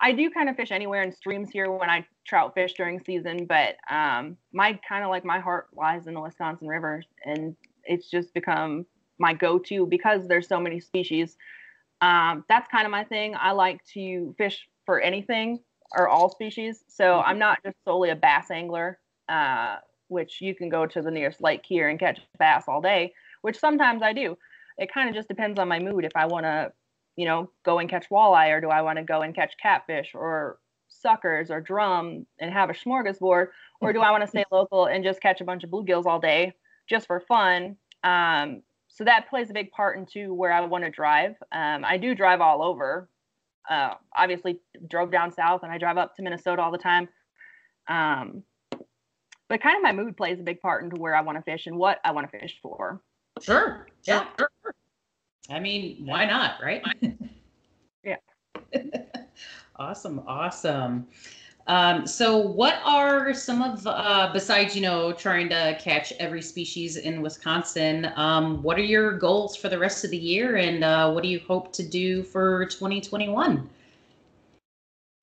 [0.00, 3.46] I do kind of fish anywhere in streams here when I trout fish during season,
[3.46, 8.10] but um, my kind of like my heart lies in the Wisconsin River, and it's
[8.10, 8.86] just become
[9.18, 11.36] my go-to because there's so many species.
[12.02, 13.34] Um, that's kind of my thing.
[13.38, 15.60] I like to fish for anything
[15.92, 16.84] are all species.
[16.88, 17.28] So mm-hmm.
[17.28, 19.76] I'm not just solely a bass angler, uh,
[20.08, 23.12] which you can go to the nearest lake here and catch bass all day,
[23.42, 24.36] which sometimes I do.
[24.78, 26.04] It kind of just depends on my mood.
[26.04, 26.72] If I want to,
[27.16, 30.12] you know, go and catch walleye, or do I want to go and catch catfish
[30.14, 30.58] or
[30.88, 33.48] suckers or drum and have a smorgasbord,
[33.80, 36.20] or do I want to stay local and just catch a bunch of bluegills all
[36.20, 36.54] day
[36.88, 37.76] just for fun?
[38.04, 41.34] Um, so that plays a big part into where I want to drive.
[41.52, 43.08] Um, I do drive all over,
[43.70, 47.08] uh, obviously drove down south and I drive up to Minnesota all the time.
[47.88, 48.42] Um,
[49.48, 51.66] but kind of my mood plays a big part into where I want to fish
[51.66, 53.00] and what I want to fish for.
[53.40, 53.86] Sure.
[54.04, 54.26] Yeah.
[54.38, 54.50] Sure.
[55.48, 56.82] I mean, why not, right?
[58.04, 58.16] yeah.
[59.76, 60.22] awesome.
[60.26, 61.06] Awesome.
[61.68, 66.96] Um, so, what are some of, uh, besides, you know, trying to catch every species
[66.96, 71.10] in Wisconsin, um, what are your goals for the rest of the year and uh,
[71.10, 73.68] what do you hope to do for 2021?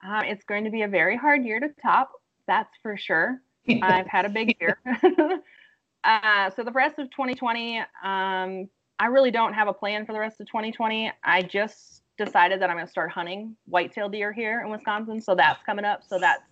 [0.05, 2.11] Uh, it's going to be a very hard year to top,
[2.45, 3.41] that's for sure.
[3.81, 4.77] I've had a big year.
[6.03, 8.69] uh, so, the rest of 2020, um,
[8.99, 11.09] I really don't have a plan for the rest of 2020.
[11.23, 15.21] I just decided that I'm going to start hunting whitetail deer here in Wisconsin.
[15.21, 16.01] So that's coming up.
[16.07, 16.43] So that's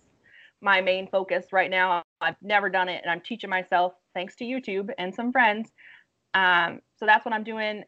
[0.60, 2.02] my main focus right now.
[2.20, 5.70] I've never done it and I'm teaching myself thanks to YouTube and some friends.
[6.34, 7.84] Um, so that's what I'm doing.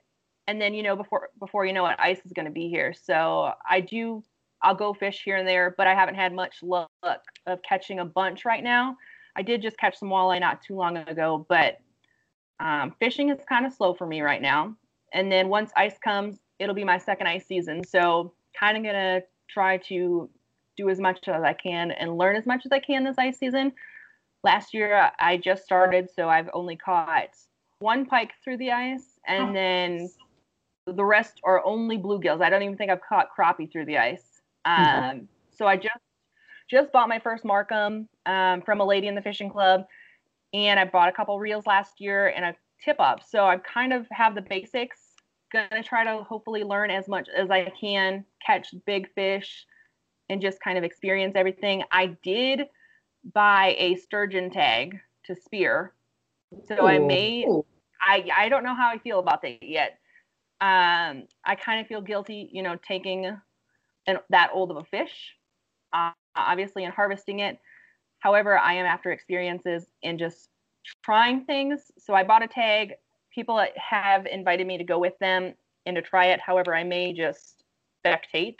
[0.46, 2.92] And then, you know, before, before you know it, ice is going to be here.
[2.92, 4.22] So I do,
[4.62, 6.90] I'll go fish here and there, but I haven't had much luck
[7.46, 8.96] of catching a bunch right now.
[9.36, 11.78] I did just catch some walleye not too long ago, but
[12.60, 14.76] um, fishing is kind of slow for me right now.
[15.12, 17.84] And then once ice comes, it'll be my second ice season.
[17.84, 20.28] So kind of gonna try to
[20.76, 23.38] do as much as I can and learn as much as I can this ice
[23.38, 23.72] season.
[24.42, 27.36] Last year I just started, so I've only caught
[27.78, 29.52] one pike through the ice, and oh.
[29.52, 30.10] then
[30.86, 32.42] the rest are only bluegills.
[32.42, 34.42] I don't even think I've caught crappie through the ice.
[34.64, 35.18] Um, mm-hmm.
[35.50, 36.00] So I just
[36.70, 39.84] just bought my first Marcum um, from a lady in the fishing club,
[40.52, 43.22] and I bought a couple reels last year and a tip up.
[43.22, 44.98] So I kind of have the basics
[45.52, 49.66] gonna try to hopefully learn as much as I can, catch big fish,
[50.28, 51.82] and just kind of experience everything.
[51.90, 52.62] I did
[53.32, 55.94] buy a sturgeon tag to spear,
[56.66, 57.46] so I may.
[58.00, 59.98] I I don't know how I feel about that yet.
[60.60, 63.26] Um, I kind of feel guilty, you know, taking
[64.06, 65.34] an, that old of a fish,
[65.92, 67.58] uh, obviously, and harvesting it.
[68.20, 70.48] However, I am after experiences and just
[71.04, 71.92] trying things.
[71.98, 72.94] So I bought a tag.
[73.34, 75.54] People have invited me to go with them
[75.86, 76.40] and to try it.
[76.40, 77.64] However, I may just
[78.04, 78.56] spectate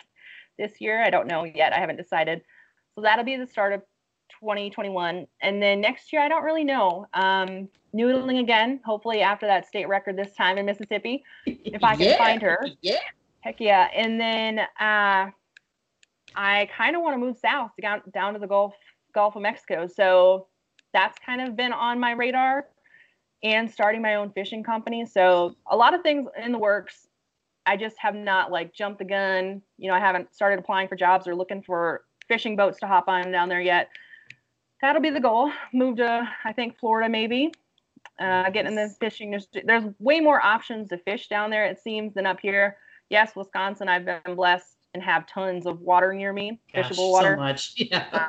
[0.59, 1.03] this year.
[1.03, 1.73] I don't know yet.
[1.73, 2.43] I haven't decided.
[2.95, 3.83] So that'll be the start of
[4.41, 5.27] 2021.
[5.43, 7.07] And then next year, I don't really know.
[7.15, 12.07] Um, noodling again, hopefully after that state record this time in Mississippi, if I can
[12.07, 12.59] Yeah, find her.
[12.83, 12.99] Yeah.
[13.41, 13.89] Heck yeah.
[13.95, 15.31] And then uh,
[16.35, 18.75] I kind of want to move south down down to the Gulf
[19.15, 19.87] Gulf of Mexico.
[19.87, 20.49] So
[20.93, 22.67] that's kind of been on my radar
[23.45, 25.05] and starting my own fishing company.
[25.07, 27.07] So a lot of things in the works.
[27.67, 29.63] I just have not like jumped the gun.
[29.79, 33.07] You know, I haven't started applying for jobs or looking for fishing boats to hop
[33.07, 33.91] on down there yet.
[34.81, 35.53] That'll be the goal.
[35.73, 37.53] Move to I think Florida maybe.
[38.19, 39.31] Uh, get in the fishing.
[39.31, 42.77] There's, there's way more options to fish down there it seems than up here.
[43.11, 43.89] Yes, Wisconsin.
[43.89, 47.75] I've been blessed and have tons of water near me, Gosh, fishable water So much.
[47.77, 48.29] Yeah.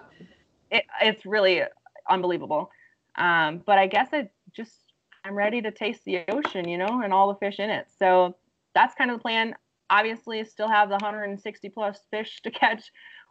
[0.71, 1.61] it, it's really
[2.09, 2.71] unbelievable.
[3.15, 4.84] Um, but I guess it just
[5.25, 7.87] I'm ready to taste the ocean, you know, and all the fish in it.
[7.97, 8.35] So
[8.75, 9.55] that's kind of the plan.
[9.89, 12.83] Obviously, still have the 160 plus fish to catch,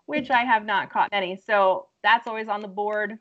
[0.07, 1.41] which I have not caught any.
[1.47, 3.19] So that's always on the board,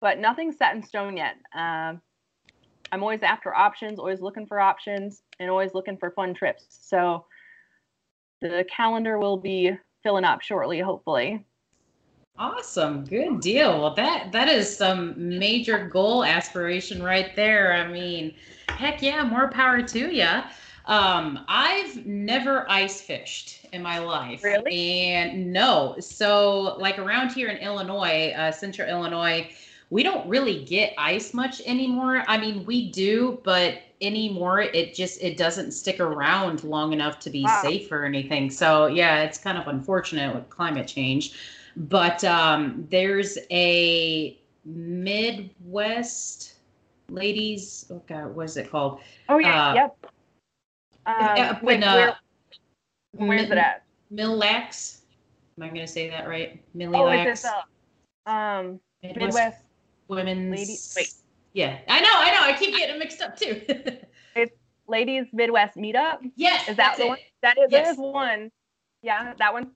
[0.00, 1.36] but nothing's set in stone yet.
[1.54, 2.00] Um,
[2.90, 6.66] I'm always after options, always looking for options, and always looking for fun trips.
[6.70, 7.26] So
[8.40, 9.72] the calendar will be
[10.02, 11.44] filling up shortly, hopefully.
[12.38, 13.04] Awesome.
[13.04, 13.80] Good deal.
[13.80, 17.72] Well, that that is some major goal aspiration right there.
[17.72, 18.34] I mean,
[18.68, 20.28] heck yeah, more power to you.
[20.84, 24.44] Um, I've never ice fished in my life.
[24.44, 25.00] Really?
[25.02, 25.96] And no.
[25.98, 29.50] So, like around here in Illinois, uh, central Illinois,
[29.90, 32.22] we don't really get ice much anymore.
[32.28, 37.30] I mean, we do, but anymore it just it doesn't stick around long enough to
[37.30, 37.60] be Wow.
[37.62, 38.50] safe or anything.
[38.50, 41.32] So, yeah, it's kind of unfortunate with climate change
[41.76, 46.54] but um, there's a Midwest
[47.08, 47.86] ladies.
[47.90, 49.00] Oh God, what is it called?
[49.28, 49.96] Oh yeah, Uh, yep.
[51.58, 51.94] Um, wait, in, uh,
[53.12, 53.84] where, where's it at?
[54.10, 55.02] Mille Lacs.
[55.58, 56.52] Am I going to say that right?
[56.56, 57.44] Oh, Mille Lacs.
[57.44, 57.52] it's
[58.26, 59.62] uh, um Midwest.
[60.08, 60.50] Women's.
[60.50, 61.12] Lady- wait.
[61.52, 62.40] Yeah, I know, I know.
[62.42, 63.62] I keep getting mixed up too.
[64.88, 66.18] Ladies Midwest Meetup.
[66.36, 67.08] yes, Is that the it.
[67.08, 67.18] one?
[67.42, 67.92] That is, that Yes.
[67.94, 68.50] is one.
[69.02, 69.70] Yeah, that one.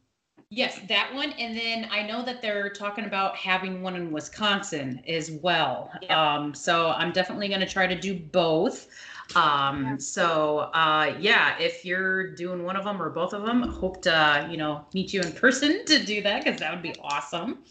[0.51, 1.33] Yes, that one.
[1.33, 5.93] And then I know that they're talking about having one in Wisconsin as well.
[6.09, 8.89] Um, so I'm definitely going to try to do both.
[9.37, 14.03] Um, so uh, yeah, if you're doing one of them or both of them, hope
[14.03, 17.63] to, you know, meet you in person to do that because that would be awesome.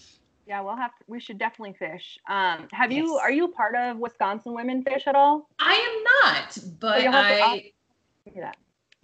[0.47, 2.17] Yeah, we'll have to, we should definitely fish.
[2.27, 5.47] Um, have you are you part of Wisconsin Women Fish at all?
[5.59, 6.03] I am
[6.33, 7.61] not, but you'll have to-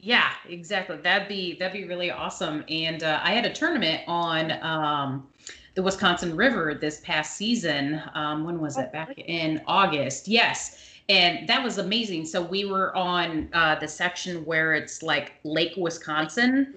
[0.06, 0.14] I.
[0.14, 0.46] Look at that.
[0.48, 0.98] Yeah, exactly.
[0.98, 2.64] That'd be that'd be really awesome.
[2.70, 5.28] And uh, I had a tournament on um,
[5.76, 8.02] the Wisconsin River this past season.
[8.14, 8.92] Um, when was it?
[8.92, 10.28] Back in August.
[10.28, 10.82] Yes.
[11.08, 12.26] And that was amazing.
[12.26, 16.76] So we were on uh, the section where it's like Lake Wisconsin.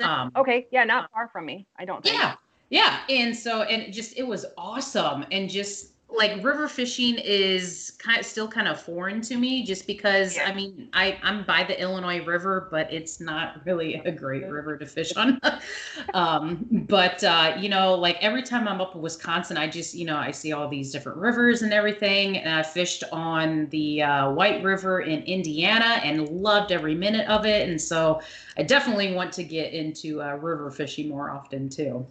[0.00, 1.64] Um, Okay, yeah, not far from me.
[1.78, 2.16] I don't think.
[2.16, 2.34] yeah,
[2.70, 3.00] yeah.
[3.08, 8.26] And so, and just it was awesome, and just like river fishing is kind of
[8.26, 10.48] still kind of foreign to me, just because Yeah.
[10.48, 14.76] I mean I I'm by the Illinois River, but it's not really a great river
[14.76, 15.40] to fish on.
[16.14, 20.04] um, but uh, you know, like every time I'm up in Wisconsin, I just you
[20.04, 24.30] know I see all these different rivers and everything, and I fished on the uh,
[24.32, 28.20] White River in Indiana and loved every minute of it, and so
[28.56, 32.06] I definitely want to get into uh, river fishing more often too.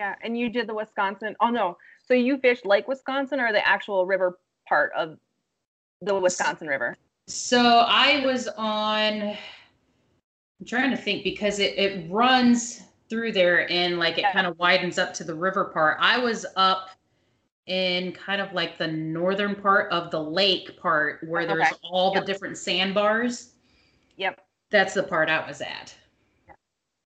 [0.00, 1.36] Yeah, and you did the Wisconsin.
[1.40, 1.76] Oh no,
[2.10, 5.16] so you fished Lake Wisconsin or the actual river part of
[6.02, 6.96] the Wisconsin River?
[7.28, 9.22] So I was on.
[9.22, 9.36] I'm
[10.66, 14.32] trying to think because it, it runs through there and like it Yeah.
[14.32, 15.98] kind of widens up to the river part.
[16.00, 16.90] I was up
[17.66, 21.76] in kind of like the northern part of the lake part where there's Okay.
[21.84, 22.26] all the Yep.
[22.26, 23.54] different sandbars.
[24.16, 24.40] Yep.
[24.70, 25.94] That's the part I was at.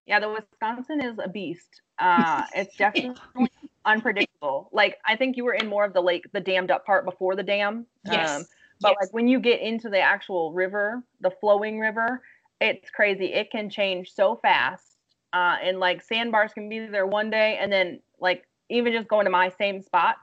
[0.06, 1.82] Yeah, the Wisconsin is a beast.
[1.98, 3.50] Uh, it's definitely
[3.84, 4.68] unpredictable.
[4.72, 7.36] Like I think you were in more of the lake, the dammed up part before
[7.36, 7.86] the dam.
[8.04, 8.40] Yes.
[8.40, 8.46] Um,
[8.80, 8.96] but yes.
[9.02, 12.22] like when you get into the actual river, the flowing river,
[12.60, 13.26] it's crazy.
[13.26, 14.96] It can change so fast.
[15.32, 19.24] Uh, and like sandbars can be there one day, and then like even just going
[19.24, 20.20] to my same spots,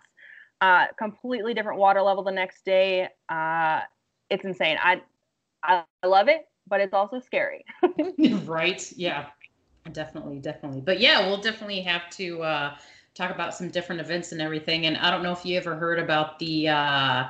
[0.61, 3.09] uh, completely different water level the next day.
[3.27, 3.81] Uh,
[4.29, 4.77] it's insane.
[4.81, 5.01] I
[5.63, 7.65] I, I love it, but it's also scary.
[8.45, 8.91] right?
[8.95, 9.27] Yeah,
[9.91, 10.81] definitely, definitely.
[10.81, 12.77] But yeah, we'll definitely have to uh,
[13.13, 14.85] talk about some different events and everything.
[14.85, 17.27] And I don't know if you ever heard about the uh,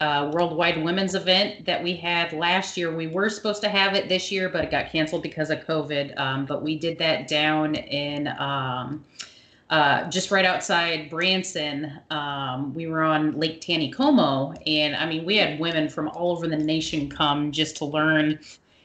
[0.00, 2.94] uh, Worldwide Women's event that we had last year.
[2.94, 6.18] We were supposed to have it this year, but it got canceled because of COVID.
[6.18, 8.28] Um, but we did that down in.
[8.38, 9.04] Um,
[9.70, 15.36] uh, just right outside Branson, um, we were on Lake Taneycomo, and I mean, we
[15.36, 18.38] had women from all over the nation come just to learn,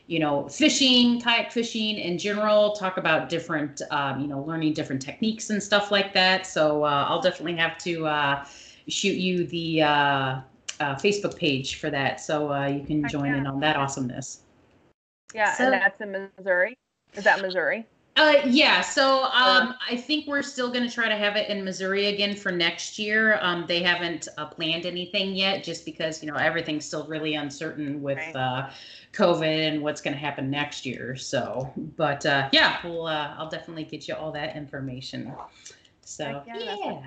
[0.09, 2.73] you know, fishing, kayak fishing in general.
[2.73, 6.47] Talk about different, um, you know, learning different techniques and stuff like that.
[6.47, 8.45] So uh, I'll definitely have to uh,
[8.87, 10.41] shoot you the uh,
[10.79, 14.41] uh, Facebook page for that, so uh, you can join in on that awesomeness.
[15.35, 16.75] Yeah, So- and that's in Missouri.
[17.13, 17.85] Is that Missouri?
[18.19, 21.63] Uh, yeah, so um, I think we're still going to try to have it in
[21.63, 23.39] Missouri again for next year.
[23.41, 28.01] Um, they haven't uh, planned anything yet, just because you know everything's still really uncertain
[28.01, 28.35] with Right.
[28.35, 28.69] uh,
[29.13, 31.15] COVID and what's going to happen next year.
[31.15, 35.33] So, but uh, yeah, we'll uh, I'll definitely get you all that information.
[36.01, 37.01] So yeah, yeah,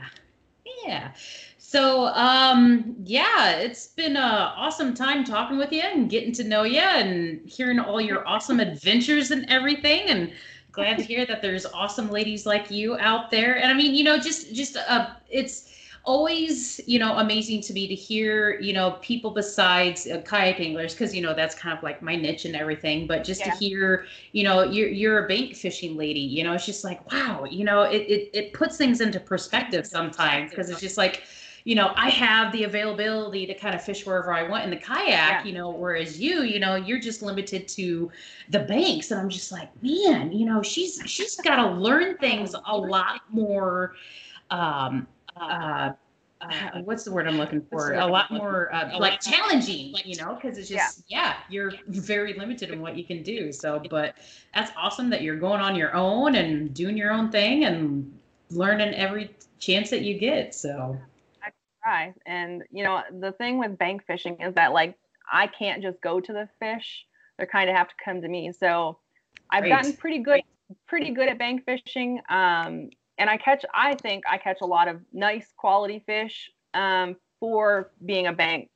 [0.87, 1.11] yeah.
[1.59, 6.63] So um, yeah, it's been an awesome time talking with you and getting to know
[6.63, 10.33] you and hearing all your awesome adventures and everything and
[10.73, 14.05] glad to hear that there's awesome ladies like you out there and i mean you
[14.05, 15.69] know just just uh it's
[16.05, 20.95] always you know amazing to me to hear you know people besides uh, kayak anglers
[20.95, 23.51] because you know that's kind of like my niche and everything but just Yeah.
[23.51, 27.05] to hear you know you're you're a bank fishing lady you know it's just like
[27.13, 31.23] wow you know it it, it puts things into perspective sometimes because it's just like
[31.65, 34.77] you know i have the availability to kind of fish wherever i want in the
[34.77, 35.45] kayak Yeah.
[35.45, 38.11] you know whereas you you know you're just limited to
[38.51, 42.55] the banks and i'm just like man you know she's she's got to learn things
[42.67, 43.95] a lot more
[44.51, 45.07] um
[45.37, 45.91] uh
[46.43, 47.93] uh, what's the word I'm looking for?
[47.95, 51.37] A lot more uh, like challenging, you know, because it's just yeah.
[51.49, 53.53] you're very limited in what you can do.
[53.53, 54.17] So, but
[54.55, 58.13] that's awesome that you're going on your own and doing your own thing and
[58.51, 60.55] learning every chance that you get.
[60.55, 60.99] So,
[61.83, 62.15] Try.
[62.27, 64.97] And you know, the thing with bank fishing is that like
[65.33, 67.07] I can't just go to the fish.
[67.39, 68.53] They kind of have to come to me.
[68.53, 68.99] So
[69.51, 69.71] I've Right.
[69.71, 70.43] gotten pretty good
[70.89, 72.21] pretty good at bank fishing.
[72.29, 77.17] Um and I catch I think I catch a lot of nice quality fish um
[77.41, 78.71] for being a bank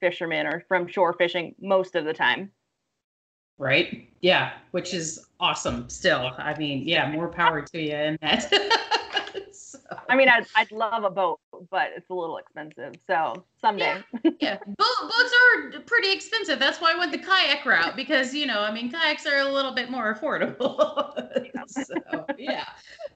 [0.00, 2.52] fisherman or from shore fishing most of the time.
[3.58, 5.88] right, yeah, which is awesome.
[5.88, 8.50] Still, I mean, yeah, more power to you in that.
[10.08, 11.40] I mean, I'd, I'd love a boat,
[11.70, 12.94] but it's a little expensive.
[13.06, 14.02] So someday.
[14.40, 16.58] yeah, Bo- boats are pretty expensive.
[16.58, 19.48] That's why I went the kayak route because you know, I mean, kayaks are a
[19.48, 21.12] little bit more affordable.
[21.68, 22.66] so yeah,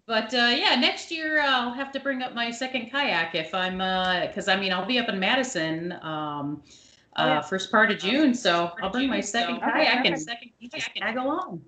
[0.07, 3.79] but uh, yeah, next year I'll have to bring up my second kayak if I'm
[4.27, 5.93] because I mean I'll be up in Madison.
[6.03, 6.63] Um,
[7.19, 7.39] Oh, yeah.
[7.39, 11.03] uh, first part of June, so I'll bring my second kayak and second kayak and
[11.03, 11.63] tag along.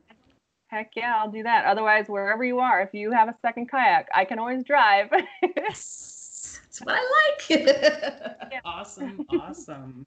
[0.69, 1.65] Heck yeah, I'll do that.
[1.65, 5.09] Otherwise, wherever you are, if you have a second kayak, I can always drive.
[5.57, 8.65] Yes, that's what I like.
[8.65, 10.07] awesome, awesome.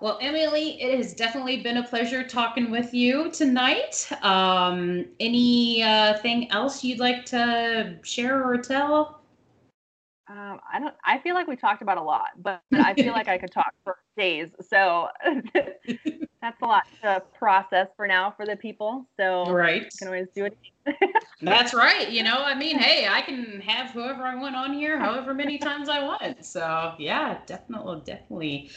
[0.00, 4.06] Well, Emily, it has definitely been a pleasure talking with you tonight.
[4.22, 9.15] Um, any uh, thing else you'd like to share or tell?
[10.28, 10.94] Um, I don't.
[11.04, 13.72] I feel like we talked about a lot, but I feel like I could talk
[13.84, 14.48] for days.
[14.68, 15.08] So
[16.42, 19.06] that's a lot to process for now for the people.
[19.18, 19.86] So Right.
[19.86, 20.58] I can always do it.
[21.42, 22.10] That's right.
[22.10, 25.58] You know, I mean, hey, I can have whoever I want on here, however many
[25.58, 26.44] times I want.
[26.44, 28.70] So, yeah, definitely, definitely.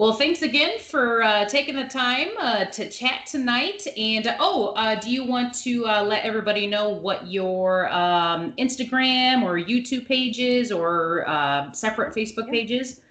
[0.00, 3.86] Well, thanks again for uh, taking the time uh, to chat tonight.
[3.98, 8.52] And uh, oh, uh, do you want to uh, let everybody know what your um,
[8.52, 12.52] Instagram or YouTube pages or uh, separate Facebook Yeah.
[12.52, 13.02] pages?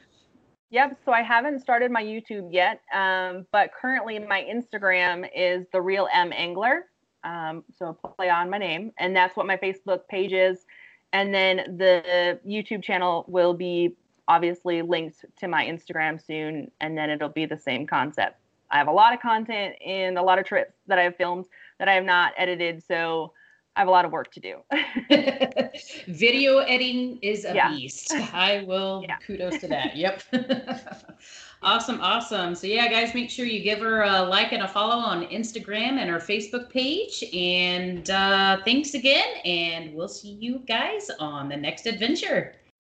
[0.72, 0.98] Yep.
[1.06, 6.08] So I haven't started my YouTube yet, um, but currently my Instagram is the real
[6.12, 6.86] M Angler.
[7.24, 10.66] Um, so play on my name, and that's what my Facebook page is.
[11.14, 13.96] And then the YouTube channel will be
[14.30, 18.38] obviously linked to my Instagram soon, and then it'll be the same concept.
[18.72, 21.46] I have a lot of content and a lot of trips that I've filmed
[21.80, 23.34] that I have not edited, so
[23.76, 24.58] I have a lot of work to do.
[26.08, 27.70] Video editing is a Yeah.
[27.72, 28.14] beast.
[28.34, 29.18] I will Yeah.
[29.26, 29.96] kudos to that.
[29.96, 30.22] Yep.
[31.64, 32.54] awesome, awesome.
[32.54, 35.98] So yeah, guys, make sure you give her a like and a follow on Instagram
[35.98, 37.24] and her Facebook page.
[37.34, 42.54] And uh, thanks again, and we'll see you guys on the next adventure.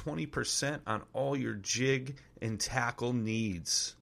[0.00, 3.96] 20% on all your jig and tackle needs.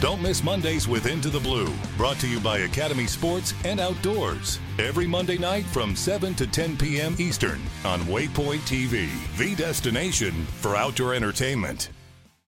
[0.00, 1.66] Don't miss Mondays with Into the Blue,
[1.96, 4.60] brought to you by Academy Sports and Outdoors.
[4.78, 7.16] Every Monday night from 7 to 10 p.m.
[7.18, 11.90] Eastern on Waypoint TV, the destination for outdoor entertainment.